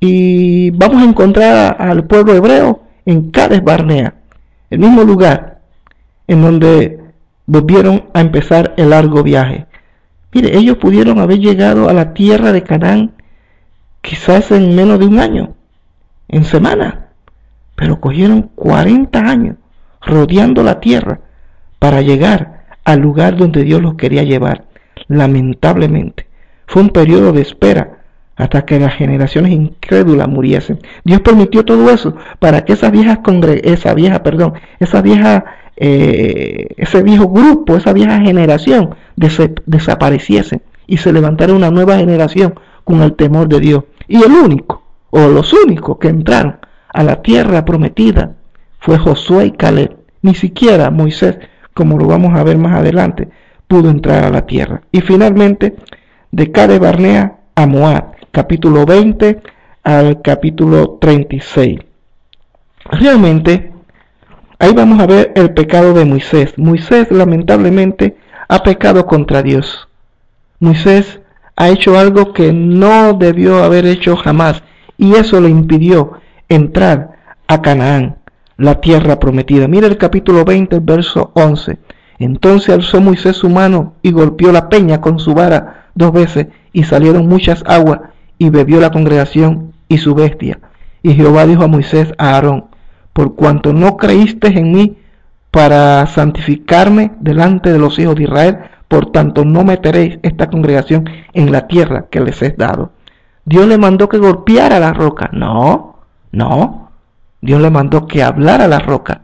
y 0.01 0.71
vamos 0.71 1.03
a 1.03 1.07
encontrar 1.07 1.77
al 1.79 2.07
pueblo 2.07 2.35
hebreo 2.35 2.83
en 3.05 3.31
Cades 3.31 3.63
Barnea, 3.63 4.15
el 4.71 4.79
mismo 4.79 5.05
lugar 5.05 5.61
en 6.27 6.43
donde 6.43 7.01
volvieron 7.47 8.05
a 8.13 8.21
empezar 8.21 8.75
el 8.77 8.91
largo 8.91 9.23
viaje. 9.23 9.67
Mire, 10.33 10.57
ellos 10.57 10.77
pudieron 10.77 11.19
haber 11.19 11.39
llegado 11.39 11.89
a 11.89 11.93
la 11.93 12.13
tierra 12.13 12.53
de 12.53 12.63
Canaán 12.63 13.13
quizás 14.03 14.51
en 14.51 14.75
menos 14.75 14.99
de 14.99 15.07
un 15.07 15.19
año, 15.19 15.55
en 16.29 16.45
semana, 16.45 17.09
pero 17.75 18.01
cogieron 18.01 18.51
40 18.55 19.19
años 19.19 19.57
rodeando 20.01 20.63
la 20.63 20.81
tierra 20.81 21.21
para 21.79 22.03
llegar 22.03 22.67
al 22.85 23.01
lugar 23.01 23.37
donde 23.37 23.65
Dios 23.65 23.83
los 23.83 23.95
quería 23.95 24.23
llevar. 24.23 24.65
Lamentablemente, 25.09 26.27
fue 26.67 26.83
un 26.83 26.91
periodo 26.91 27.33
de 27.33 27.43
espera 27.43 27.96
hasta 28.37 28.65
que 28.65 28.79
las 28.79 28.95
generaciones 28.95 29.53
incrédulas 29.53 30.29
muriesen. 30.29 30.79
Dios 31.05 31.21
permitió 31.23 31.65
todo 31.65 31.91
eso 31.91 32.15
para 32.39 32.65
que 32.65 32.75
esas 32.75 32.93
viejas 32.93 33.19
esa 33.63 33.95
vieja, 33.95 34.23
perdón, 34.23 34.55
esa 34.79 35.01
vieja, 35.03 35.45
eh, 35.77 36.69
ese 36.77 37.03
viejo 37.03 37.29
grupo, 37.29 37.77
esa 37.77 37.93
vieja 37.93 38.21
generación 38.21 38.95
desapareciese 39.17 40.61
y 40.87 40.99
se 40.99 41.13
levantara 41.13 41.55
una 41.55 41.71
nueva 41.71 41.97
generación 41.97 42.55
con 42.85 43.03
el 43.03 43.15
temor 43.15 43.49
de 43.49 43.61
Dios. 43.61 43.85
Y 44.07 44.23
el 44.23 44.33
único, 44.33 44.83
o 45.11 45.29
los 45.29 45.53
únicos 45.53 45.99
que 45.99 46.09
entraron 46.09 46.59
a 46.93 47.03
la 47.03 47.23
tierra 47.23 47.65
prometida 47.65 48.37
fue 48.79 48.99
Josué 48.99 49.47
y 49.47 49.51
Caleb. 49.53 49.97
Ni 50.23 50.35
siquiera 50.35 50.91
Moisés, 50.91 51.39
como 51.75 51.99
lo 51.99 52.07
vamos 52.07 52.35
a 52.35 52.45
ver 52.45 52.59
más 52.59 52.75
adelante, 52.79 53.29
pudo 53.67 53.91
entrar 53.91 54.25
a 54.25 54.31
la 54.31 54.47
tierra. 54.47 54.83
Y 54.93 55.01
finalmente, 55.01 55.77
de 56.31 56.53
Cade 56.53 56.79
Barnea 56.79 57.37
a 57.55 57.67
Moab, 57.67 58.16
capítulo 58.37 58.85
20 58.85 59.41
al 59.83 60.21
capítulo 60.21 60.99
36. 61.01 61.81
Realmente, 62.91 63.73
ahí 64.59 64.75
vamos 64.75 65.01
a 65.01 65.07
ver 65.07 65.33
el 65.37 65.55
pecado 65.55 65.95
de 65.95 66.05
Moisés. 66.05 66.53
Moisés 66.59 67.11
lamentablemente 67.11 68.19
ha 68.47 68.63
pecado 68.63 69.07
contra 69.07 69.43
Dios. 69.43 69.89
Moisés 70.61 71.19
ha 71.57 71.71
hecho 71.71 71.99
algo 71.99 72.35
que 72.35 72.53
no 72.53 73.15
debió 73.15 73.65
haber 73.65 73.87
hecho 73.87 74.17
jamás 74.17 74.63
y 74.99 75.15
eso 75.15 75.41
le 75.41 75.49
impidió 75.49 76.21
entrar 76.51 77.13
a 77.49 77.63
Canaán, 77.63 78.17
la 78.59 78.83
tierra 78.83 79.19
prometida. 79.19 79.67
Mira 79.67 79.87
el 79.87 79.97
capítulo 79.97 80.45
20, 80.45 80.79
verso 80.81 81.31
11. 81.33 81.79
Entonces 82.19 82.69
alzó 82.69 83.01
Moisés 83.01 83.39
su 83.39 83.49
mano 83.49 83.95
y 84.03 84.13
golpeó 84.13 84.53
la 84.53 84.69
peña 84.69 85.01
con 85.01 85.19
su 85.19 85.33
vara 85.33 85.87
dos 85.95 86.13
veces 86.13 86.49
y 86.75 86.85
salieron 86.85 87.29
muchas 87.29 87.65
aguas 87.67 88.01
y 88.39 88.51
bebió 88.51 88.81
la 88.81 88.91
congregación 88.91 89.73
y 89.89 89.99
su 89.99 90.15
bestia. 90.15 90.59
Y 91.03 91.15
Jehová 91.15 91.47
dijo 91.47 91.65
a 91.65 91.69
Moisés 91.69 92.13
a 92.19 92.35
Aarón, 92.35 92.67
por 93.13 93.35
cuanto 93.35 93.73
no 93.73 93.97
creíste 93.97 94.49
en 94.49 94.73
mí 94.73 94.99
para 95.51 96.07
santificarme 96.07 97.13
delante 97.21 97.73
de 97.73 97.79
los 97.79 97.99
hijos 97.99 98.17
de 98.17 98.25
Israel, 98.25 98.59
por 98.89 99.11
tanto 99.11 99.45
no 99.45 99.65
meteréis 99.65 100.19
esta 100.23 100.49
congregación 100.49 101.09
en 101.33 101.51
la 101.51 101.67
tierra 101.67 102.07
que 102.11 102.21
les 102.21 102.41
he 102.43 102.51
dado. 102.51 102.93
Dios 103.45 103.67
le 103.67 103.79
mandó 103.79 104.09
que 104.09 104.19
golpeara 104.19 104.79
la 104.79 104.93
roca. 104.93 105.31
No, 105.33 106.01
no. 106.33 106.91
Dios 107.41 107.61
le 107.61 107.71
mandó 107.71 108.07
que 108.07 108.23
hablara 108.23 108.67
la 108.67 108.81
roca. 108.81 109.23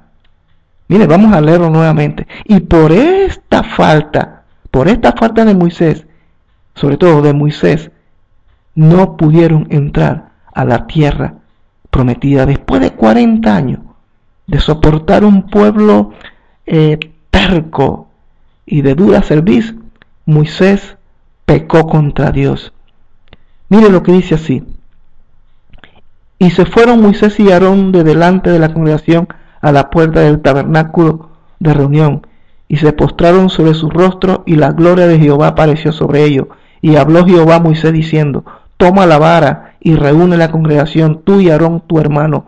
Mire, 0.88 1.06
vamos 1.06 1.32
a 1.32 1.40
leerlo 1.40 1.70
nuevamente. 1.70 2.26
Y 2.44 2.60
por 2.60 2.92
esta 2.92 3.62
falta, 3.62 4.44
por 4.70 4.88
esta 4.88 5.12
falta 5.12 5.44
de 5.44 5.54
Moisés, 5.54 6.06
sobre 6.74 6.96
todo 6.96 7.20
de 7.20 7.32
Moisés, 7.32 7.90
no 8.74 9.16
pudieron 9.16 9.66
entrar 9.70 10.32
a 10.52 10.64
la 10.64 10.86
tierra 10.86 11.34
prometida 11.90 12.46
después 12.46 12.80
de 12.80 12.92
40 12.92 13.54
años 13.54 13.80
de 14.46 14.60
soportar 14.60 15.24
un 15.24 15.48
pueblo 15.48 16.12
eh, 16.66 16.98
terco 17.30 18.08
y 18.66 18.82
de 18.82 18.94
dura 18.94 19.22
serviz, 19.22 19.74
Moisés 20.26 20.96
pecó 21.44 21.86
contra 21.86 22.30
Dios. 22.30 22.72
Mire 23.68 23.90
lo 23.90 24.02
que 24.02 24.12
dice 24.12 24.34
así. 24.34 24.64
Y 26.38 26.50
se 26.50 26.66
fueron 26.66 27.00
Moisés 27.00 27.38
y 27.40 27.50
Aarón 27.50 27.92
de 27.92 28.04
delante 28.04 28.50
de 28.50 28.58
la 28.58 28.72
congregación 28.72 29.28
a 29.60 29.72
la 29.72 29.90
puerta 29.90 30.20
del 30.20 30.40
tabernáculo 30.42 31.30
de 31.60 31.72
reunión, 31.72 32.26
y 32.68 32.78
se 32.78 32.92
postraron 32.92 33.48
sobre 33.48 33.74
su 33.74 33.90
rostro, 33.90 34.42
y 34.46 34.56
la 34.56 34.72
gloria 34.72 35.06
de 35.06 35.18
Jehová 35.18 35.48
apareció 35.48 35.92
sobre 35.92 36.24
ellos. 36.24 36.48
Y 36.80 36.96
habló 36.96 37.24
Jehová 37.24 37.56
a 37.56 37.60
Moisés 37.60 37.92
diciendo, 37.92 38.44
toma 38.82 39.06
la 39.06 39.16
vara 39.16 39.76
y 39.78 39.94
reúne 39.94 40.36
la 40.36 40.50
congregación, 40.50 41.22
tú 41.22 41.40
y 41.40 41.50
Aarón 41.50 41.84
tu 41.86 42.00
hermano, 42.00 42.46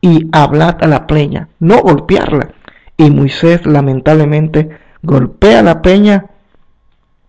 y 0.00 0.28
hablad 0.30 0.76
a 0.80 0.86
la 0.86 1.08
peña, 1.08 1.48
no 1.58 1.82
golpearla. 1.82 2.52
Y 2.96 3.10
Moisés 3.10 3.66
lamentablemente 3.66 4.78
golpea 5.02 5.60
la 5.60 5.82
peña 5.82 6.26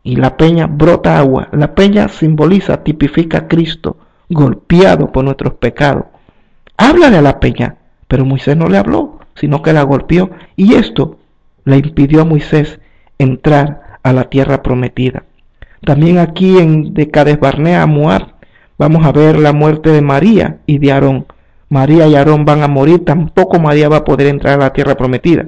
y 0.04 0.18
la 0.18 0.38
peña 0.38 0.68
brota 0.68 1.18
agua. 1.18 1.48
La 1.52 1.74
peña 1.74 2.08
simboliza, 2.10 2.84
tipifica 2.84 3.40
a 3.40 3.48
Cristo 3.48 3.98
golpeado 4.30 5.12
por 5.12 5.24
nuestros 5.24 5.56
pecados. 5.56 6.06
Háblale 6.78 7.18
a 7.18 7.24
la 7.24 7.40
peña, 7.40 7.78
pero 8.08 8.24
Moisés 8.24 8.56
no 8.56 8.68
le 8.68 8.78
habló, 8.78 9.18
sino 9.34 9.64
que 9.64 9.74
la 9.74 9.82
golpeó 9.82 10.30
y 10.56 10.76
esto 10.76 11.18
le 11.66 11.78
impidió 11.78 12.22
a 12.22 12.26
Moisés 12.26 12.80
entrar 13.18 13.98
a 14.04 14.14
la 14.14 14.26
tierra 14.26 14.62
prometida. 14.62 15.24
También 15.84 16.20
aquí 16.20 16.60
en 16.60 16.94
de 16.94 17.10
Cades 17.10 17.40
Barnea, 17.40 17.88
Moab, 17.88 18.33
vamos 18.84 19.06
a 19.06 19.14
ver 19.14 19.40
la 19.40 19.54
muerte 19.54 19.92
de 19.92 20.02
María 20.02 20.58
y 20.66 20.78
de 20.78 20.92
Aarón. 20.92 21.26
María 21.70 22.06
y 22.06 22.16
Aarón 22.16 22.44
van 22.44 22.64
a 22.64 22.68
morir, 22.68 23.06
tampoco 23.06 23.58
María 23.58 23.88
va 23.88 23.98
a 23.98 24.04
poder 24.04 24.28
entrar 24.28 24.56
a 24.56 24.66
la 24.66 24.74
tierra 24.74 24.96
prometida. 24.96 25.48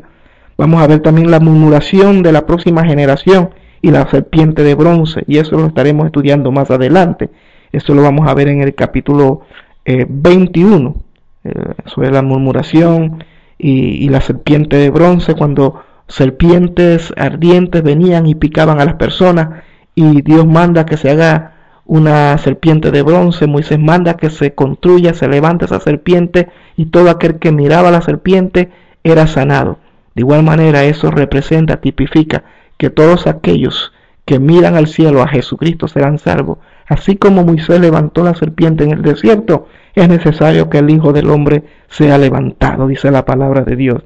Vamos 0.57 0.81
a 0.81 0.87
ver 0.87 1.01
también 1.01 1.29
la 1.29 1.41
murmuración 1.41 2.23
de 2.23 2.31
la 2.31 2.45
próxima 2.45 2.85
generación 2.85 3.49
y 3.81 3.91
la 3.91 4.07
serpiente 4.07 4.63
de 4.63 4.73
bronce, 4.73 5.25
y 5.27 5.39
eso 5.39 5.57
lo 5.57 5.67
estaremos 5.67 6.05
estudiando 6.05 6.49
más 6.53 6.71
adelante. 6.71 7.29
Esto 7.73 7.93
lo 7.93 8.03
vamos 8.03 8.25
a 8.25 8.33
ver 8.33 8.47
en 8.47 8.61
el 8.61 8.73
capítulo 8.73 9.41
21, 9.85 10.95
eh, 11.43 11.51
eh, 11.53 11.73
sobre 11.87 12.11
la 12.11 12.21
murmuración 12.21 13.21
y, 13.57 14.07
la 14.07 14.21
serpiente 14.21 14.77
de 14.77 14.89
bronce, 14.91 15.35
cuando 15.35 15.83
serpientes 16.07 17.13
ardientes 17.17 17.83
venían 17.83 18.27
y 18.27 18.35
picaban 18.35 18.79
a 18.79 18.85
las 18.85 18.95
personas, 18.95 19.61
y 19.93 20.21
Dios 20.21 20.47
manda 20.47 20.85
que 20.85 20.95
se 20.95 21.09
haga 21.09 21.54
una 21.85 22.37
serpiente 22.39 22.91
de 22.91 23.03
bronce, 23.03 23.47
Moisés 23.47 23.79
manda 23.79 24.17
que 24.17 24.29
se 24.29 24.53
construya, 24.53 25.13
se 25.13 25.27
levante 25.27 25.65
esa 25.65 25.79
serpiente, 25.79 26.49
y 26.75 26.87
todo 26.87 27.09
aquel 27.09 27.39
que 27.39 27.51
miraba 27.51 27.89
a 27.89 27.91
la 27.91 28.01
serpiente 28.01 28.69
era 29.03 29.27
sanado. 29.27 29.77
De 30.15 30.21
igual 30.21 30.43
manera, 30.43 30.83
eso 30.83 31.11
representa, 31.11 31.81
tipifica 31.81 32.43
que 32.77 32.89
todos 32.89 33.27
aquellos 33.27 33.93
que 34.25 34.39
miran 34.39 34.75
al 34.75 34.87
cielo 34.87 35.21
a 35.21 35.27
Jesucristo 35.27 35.87
serán 35.87 36.17
salvos. 36.17 36.57
Así 36.87 37.15
como 37.15 37.43
Moisés 37.43 37.79
levantó 37.79 38.23
la 38.23 38.33
serpiente 38.33 38.83
en 38.83 38.91
el 38.91 39.01
desierto, 39.01 39.67
es 39.93 40.09
necesario 40.09 40.69
que 40.69 40.79
el 40.79 40.89
Hijo 40.89 41.13
del 41.13 41.29
Hombre 41.29 41.63
sea 41.87 42.17
levantado, 42.17 42.87
dice 42.87 43.11
la 43.11 43.25
palabra 43.25 43.61
de 43.61 43.75
Dios. 43.75 44.03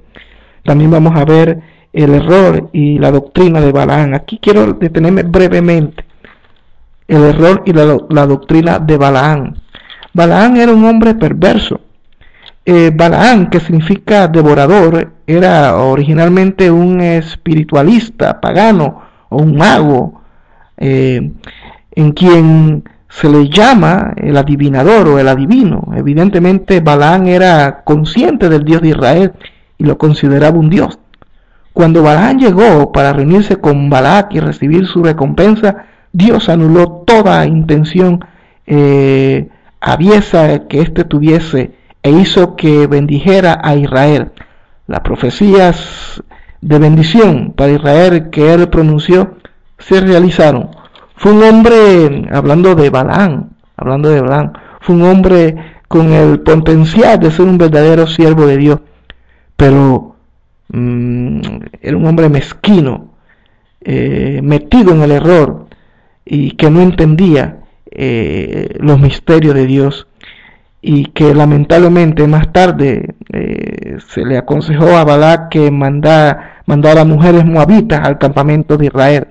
También 0.63 0.91
vamos 0.91 1.15
a 1.15 1.25
ver 1.25 1.61
el 1.93 2.13
error 2.13 2.69
y 2.73 2.99
la 2.99 3.11
doctrina 3.11 3.61
de 3.61 3.71
Balaán. 3.71 4.13
Aquí 4.13 4.39
quiero 4.41 4.73
detenerme 4.73 5.23
brevemente. 5.23 6.08
El 7.09 7.23
error 7.23 7.63
y 7.65 7.73
la, 7.73 8.27
doctrina 8.27 8.77
de 8.77 8.95
Balaán. 8.95 9.55
Balaán 10.13 10.57
era 10.57 10.71
un 10.71 10.85
hombre 10.85 11.15
perverso. 11.15 11.81
Eh, 12.63 12.91
Balaán, 12.93 13.49
que 13.49 13.59
significa 13.59 14.27
devorador, 14.27 15.11
era 15.25 15.75
originalmente 15.77 16.69
un 16.69 17.01
espiritualista 17.01 18.39
pagano 18.39 19.01
o 19.29 19.37
un 19.41 19.55
mago, 19.57 20.21
eh, 20.77 21.31
en 21.95 22.11
quien 22.11 22.83
se 23.09 23.27
le 23.27 23.49
llama 23.49 24.13
el 24.15 24.37
adivinador 24.37 25.07
o 25.07 25.17
el 25.17 25.29
adivino. 25.29 25.91
Evidentemente 25.95 26.79
Balaán 26.79 27.27
era 27.27 27.81
consciente 27.85 28.49
del 28.49 28.63
Dios 28.63 28.83
de 28.83 28.89
Israel 28.89 29.33
y 29.79 29.85
lo 29.85 29.97
consideraba 29.97 30.59
un 30.59 30.69
Dios. 30.69 30.99
Cuando 31.73 32.03
Balaán 32.03 32.37
llegó 32.37 32.91
para 32.91 33.13
reunirse 33.13 33.55
con 33.55 33.89
Balac 33.89 34.31
y 34.35 34.39
recibir 34.39 34.85
su 34.85 35.03
recompensa, 35.03 35.85
Dios 36.11 36.49
anuló 36.49 37.03
toda 37.05 37.45
intención 37.45 38.25
eh, 38.65 39.47
aviesa 39.81 40.67
que 40.67 40.81
éste 40.81 41.03
tuviese 41.03 41.71
e 42.03 42.11
hizo 42.11 42.55
que 42.55 42.87
bendijera 42.87 43.59
a 43.63 43.75
Israel. 43.75 44.31
Las 44.87 45.01
profecías 45.01 46.21
de 46.61 46.79
bendición 46.79 47.53
para 47.55 47.71
Israel 47.71 48.29
que 48.29 48.53
él 48.53 48.69
pronunció 48.69 49.35
se 49.77 50.01
realizaron. 50.01 50.69
Fue 51.15 51.31
un 51.31 51.43
hombre, 51.43 52.27
hablando 52.31 52.75
de 52.75 52.89
Balán, 52.89 53.49
hablando 53.75 54.09
de 54.09 54.21
Balán, 54.21 54.53
fue 54.81 54.95
un 54.95 55.03
hombre 55.03 55.55
con 55.87 56.13
el 56.13 56.41
potencial 56.41 57.19
de 57.19 57.31
ser 57.31 57.45
un 57.45 57.57
verdadero 57.57 58.07
siervo 58.07 58.45
de 58.45 58.57
Dios, 58.57 58.79
pero 59.57 60.15
mm, 60.69 61.39
era 61.81 61.97
un 61.97 62.05
hombre 62.05 62.29
mezquino, 62.29 63.09
eh, 63.81 64.39
metido 64.43 64.93
en 64.93 65.01
el 65.01 65.11
error 65.11 65.68
y 66.29 66.51
que 66.51 66.69
no 66.69 66.81
entendía 66.81 67.57
eh, 67.89 68.77
los 68.79 68.99
misterios 68.99 69.55
de 69.55 69.65
Dios 69.65 70.07
y 70.79 71.05
que 71.05 71.33
lamentablemente 71.33 72.25
más 72.27 72.53
tarde 72.53 73.15
eh, 73.33 73.97
se 74.07 74.23
le 74.23 74.37
aconsejó 74.37 74.95
a 74.95 75.03
Balak 75.03 75.49
que 75.49 75.71
mandara, 75.71 76.61
mandara 76.67 77.03
mujeres 77.03 77.45
moabitas 77.45 78.07
al 78.07 78.19
campamento 78.19 78.77
de 78.77 78.85
Israel 78.85 79.27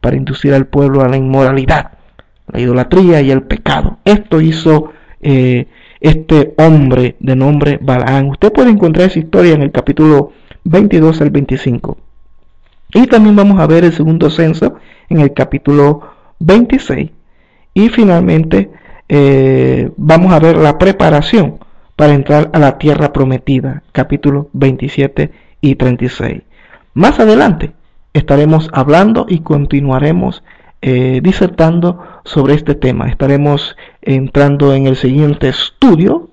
para 0.00 0.16
inducir 0.16 0.54
al 0.54 0.66
pueblo 0.66 1.02
a 1.02 1.08
la 1.08 1.18
inmoralidad, 1.18 1.92
la 2.50 2.60
idolatría 2.60 3.20
y 3.20 3.30
el 3.30 3.42
pecado. 3.42 3.98
Esto 4.06 4.40
hizo 4.40 4.92
eh, 5.20 5.66
este 6.00 6.54
hombre 6.56 7.16
de 7.20 7.36
nombre 7.36 7.78
Balaán. 7.82 8.28
Usted 8.30 8.52
puede 8.52 8.70
encontrar 8.70 9.08
esa 9.08 9.18
historia 9.18 9.52
en 9.52 9.62
el 9.62 9.70
capítulo 9.70 10.32
22 10.64 11.20
al 11.20 11.30
25. 11.30 11.98
Y 12.94 13.06
también 13.06 13.36
vamos 13.36 13.60
a 13.60 13.66
ver 13.66 13.84
el 13.84 13.92
segundo 13.92 14.30
censo 14.30 14.76
en 15.10 15.20
el 15.20 15.34
capítulo 15.34 16.17
26. 16.40 17.10
Y 17.74 17.88
finalmente 17.90 18.70
eh, 19.08 19.90
vamos 19.96 20.32
a 20.32 20.38
ver 20.38 20.56
la 20.56 20.78
preparación 20.78 21.58
para 21.96 22.14
entrar 22.14 22.50
a 22.52 22.58
la 22.58 22.78
tierra 22.78 23.12
prometida, 23.12 23.82
capítulo 23.92 24.48
27 24.52 25.32
y 25.60 25.74
36. 25.74 26.42
Más 26.94 27.18
adelante 27.20 27.72
estaremos 28.12 28.70
hablando 28.72 29.26
y 29.28 29.40
continuaremos 29.40 30.42
eh, 30.80 31.20
disertando 31.22 32.02
sobre 32.24 32.54
este 32.54 32.74
tema. 32.74 33.08
Estaremos 33.08 33.76
entrando 34.00 34.74
en 34.74 34.86
el 34.86 34.96
siguiente 34.96 35.48
estudio 35.48 36.30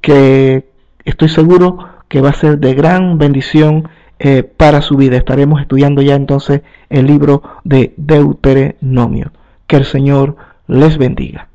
que 0.00 0.68
estoy 1.04 1.28
seguro 1.28 1.78
que 2.08 2.20
va 2.20 2.30
a 2.30 2.34
ser 2.34 2.58
de 2.58 2.74
gran 2.74 3.16
bendición 3.16 3.88
eh, 4.24 4.44
para 4.44 4.82
su 4.82 4.96
vida. 4.96 5.16
Estaremos 5.16 5.60
estudiando 5.60 6.00
ya 6.00 6.14
entonces 6.14 6.62
el 6.90 7.08
libro 7.08 7.42
de 7.64 7.92
Deuteronomio. 7.96 9.32
Que 9.66 9.74
el 9.74 9.84
Señor 9.84 10.36
les 10.68 10.96
bendiga. 10.96 11.48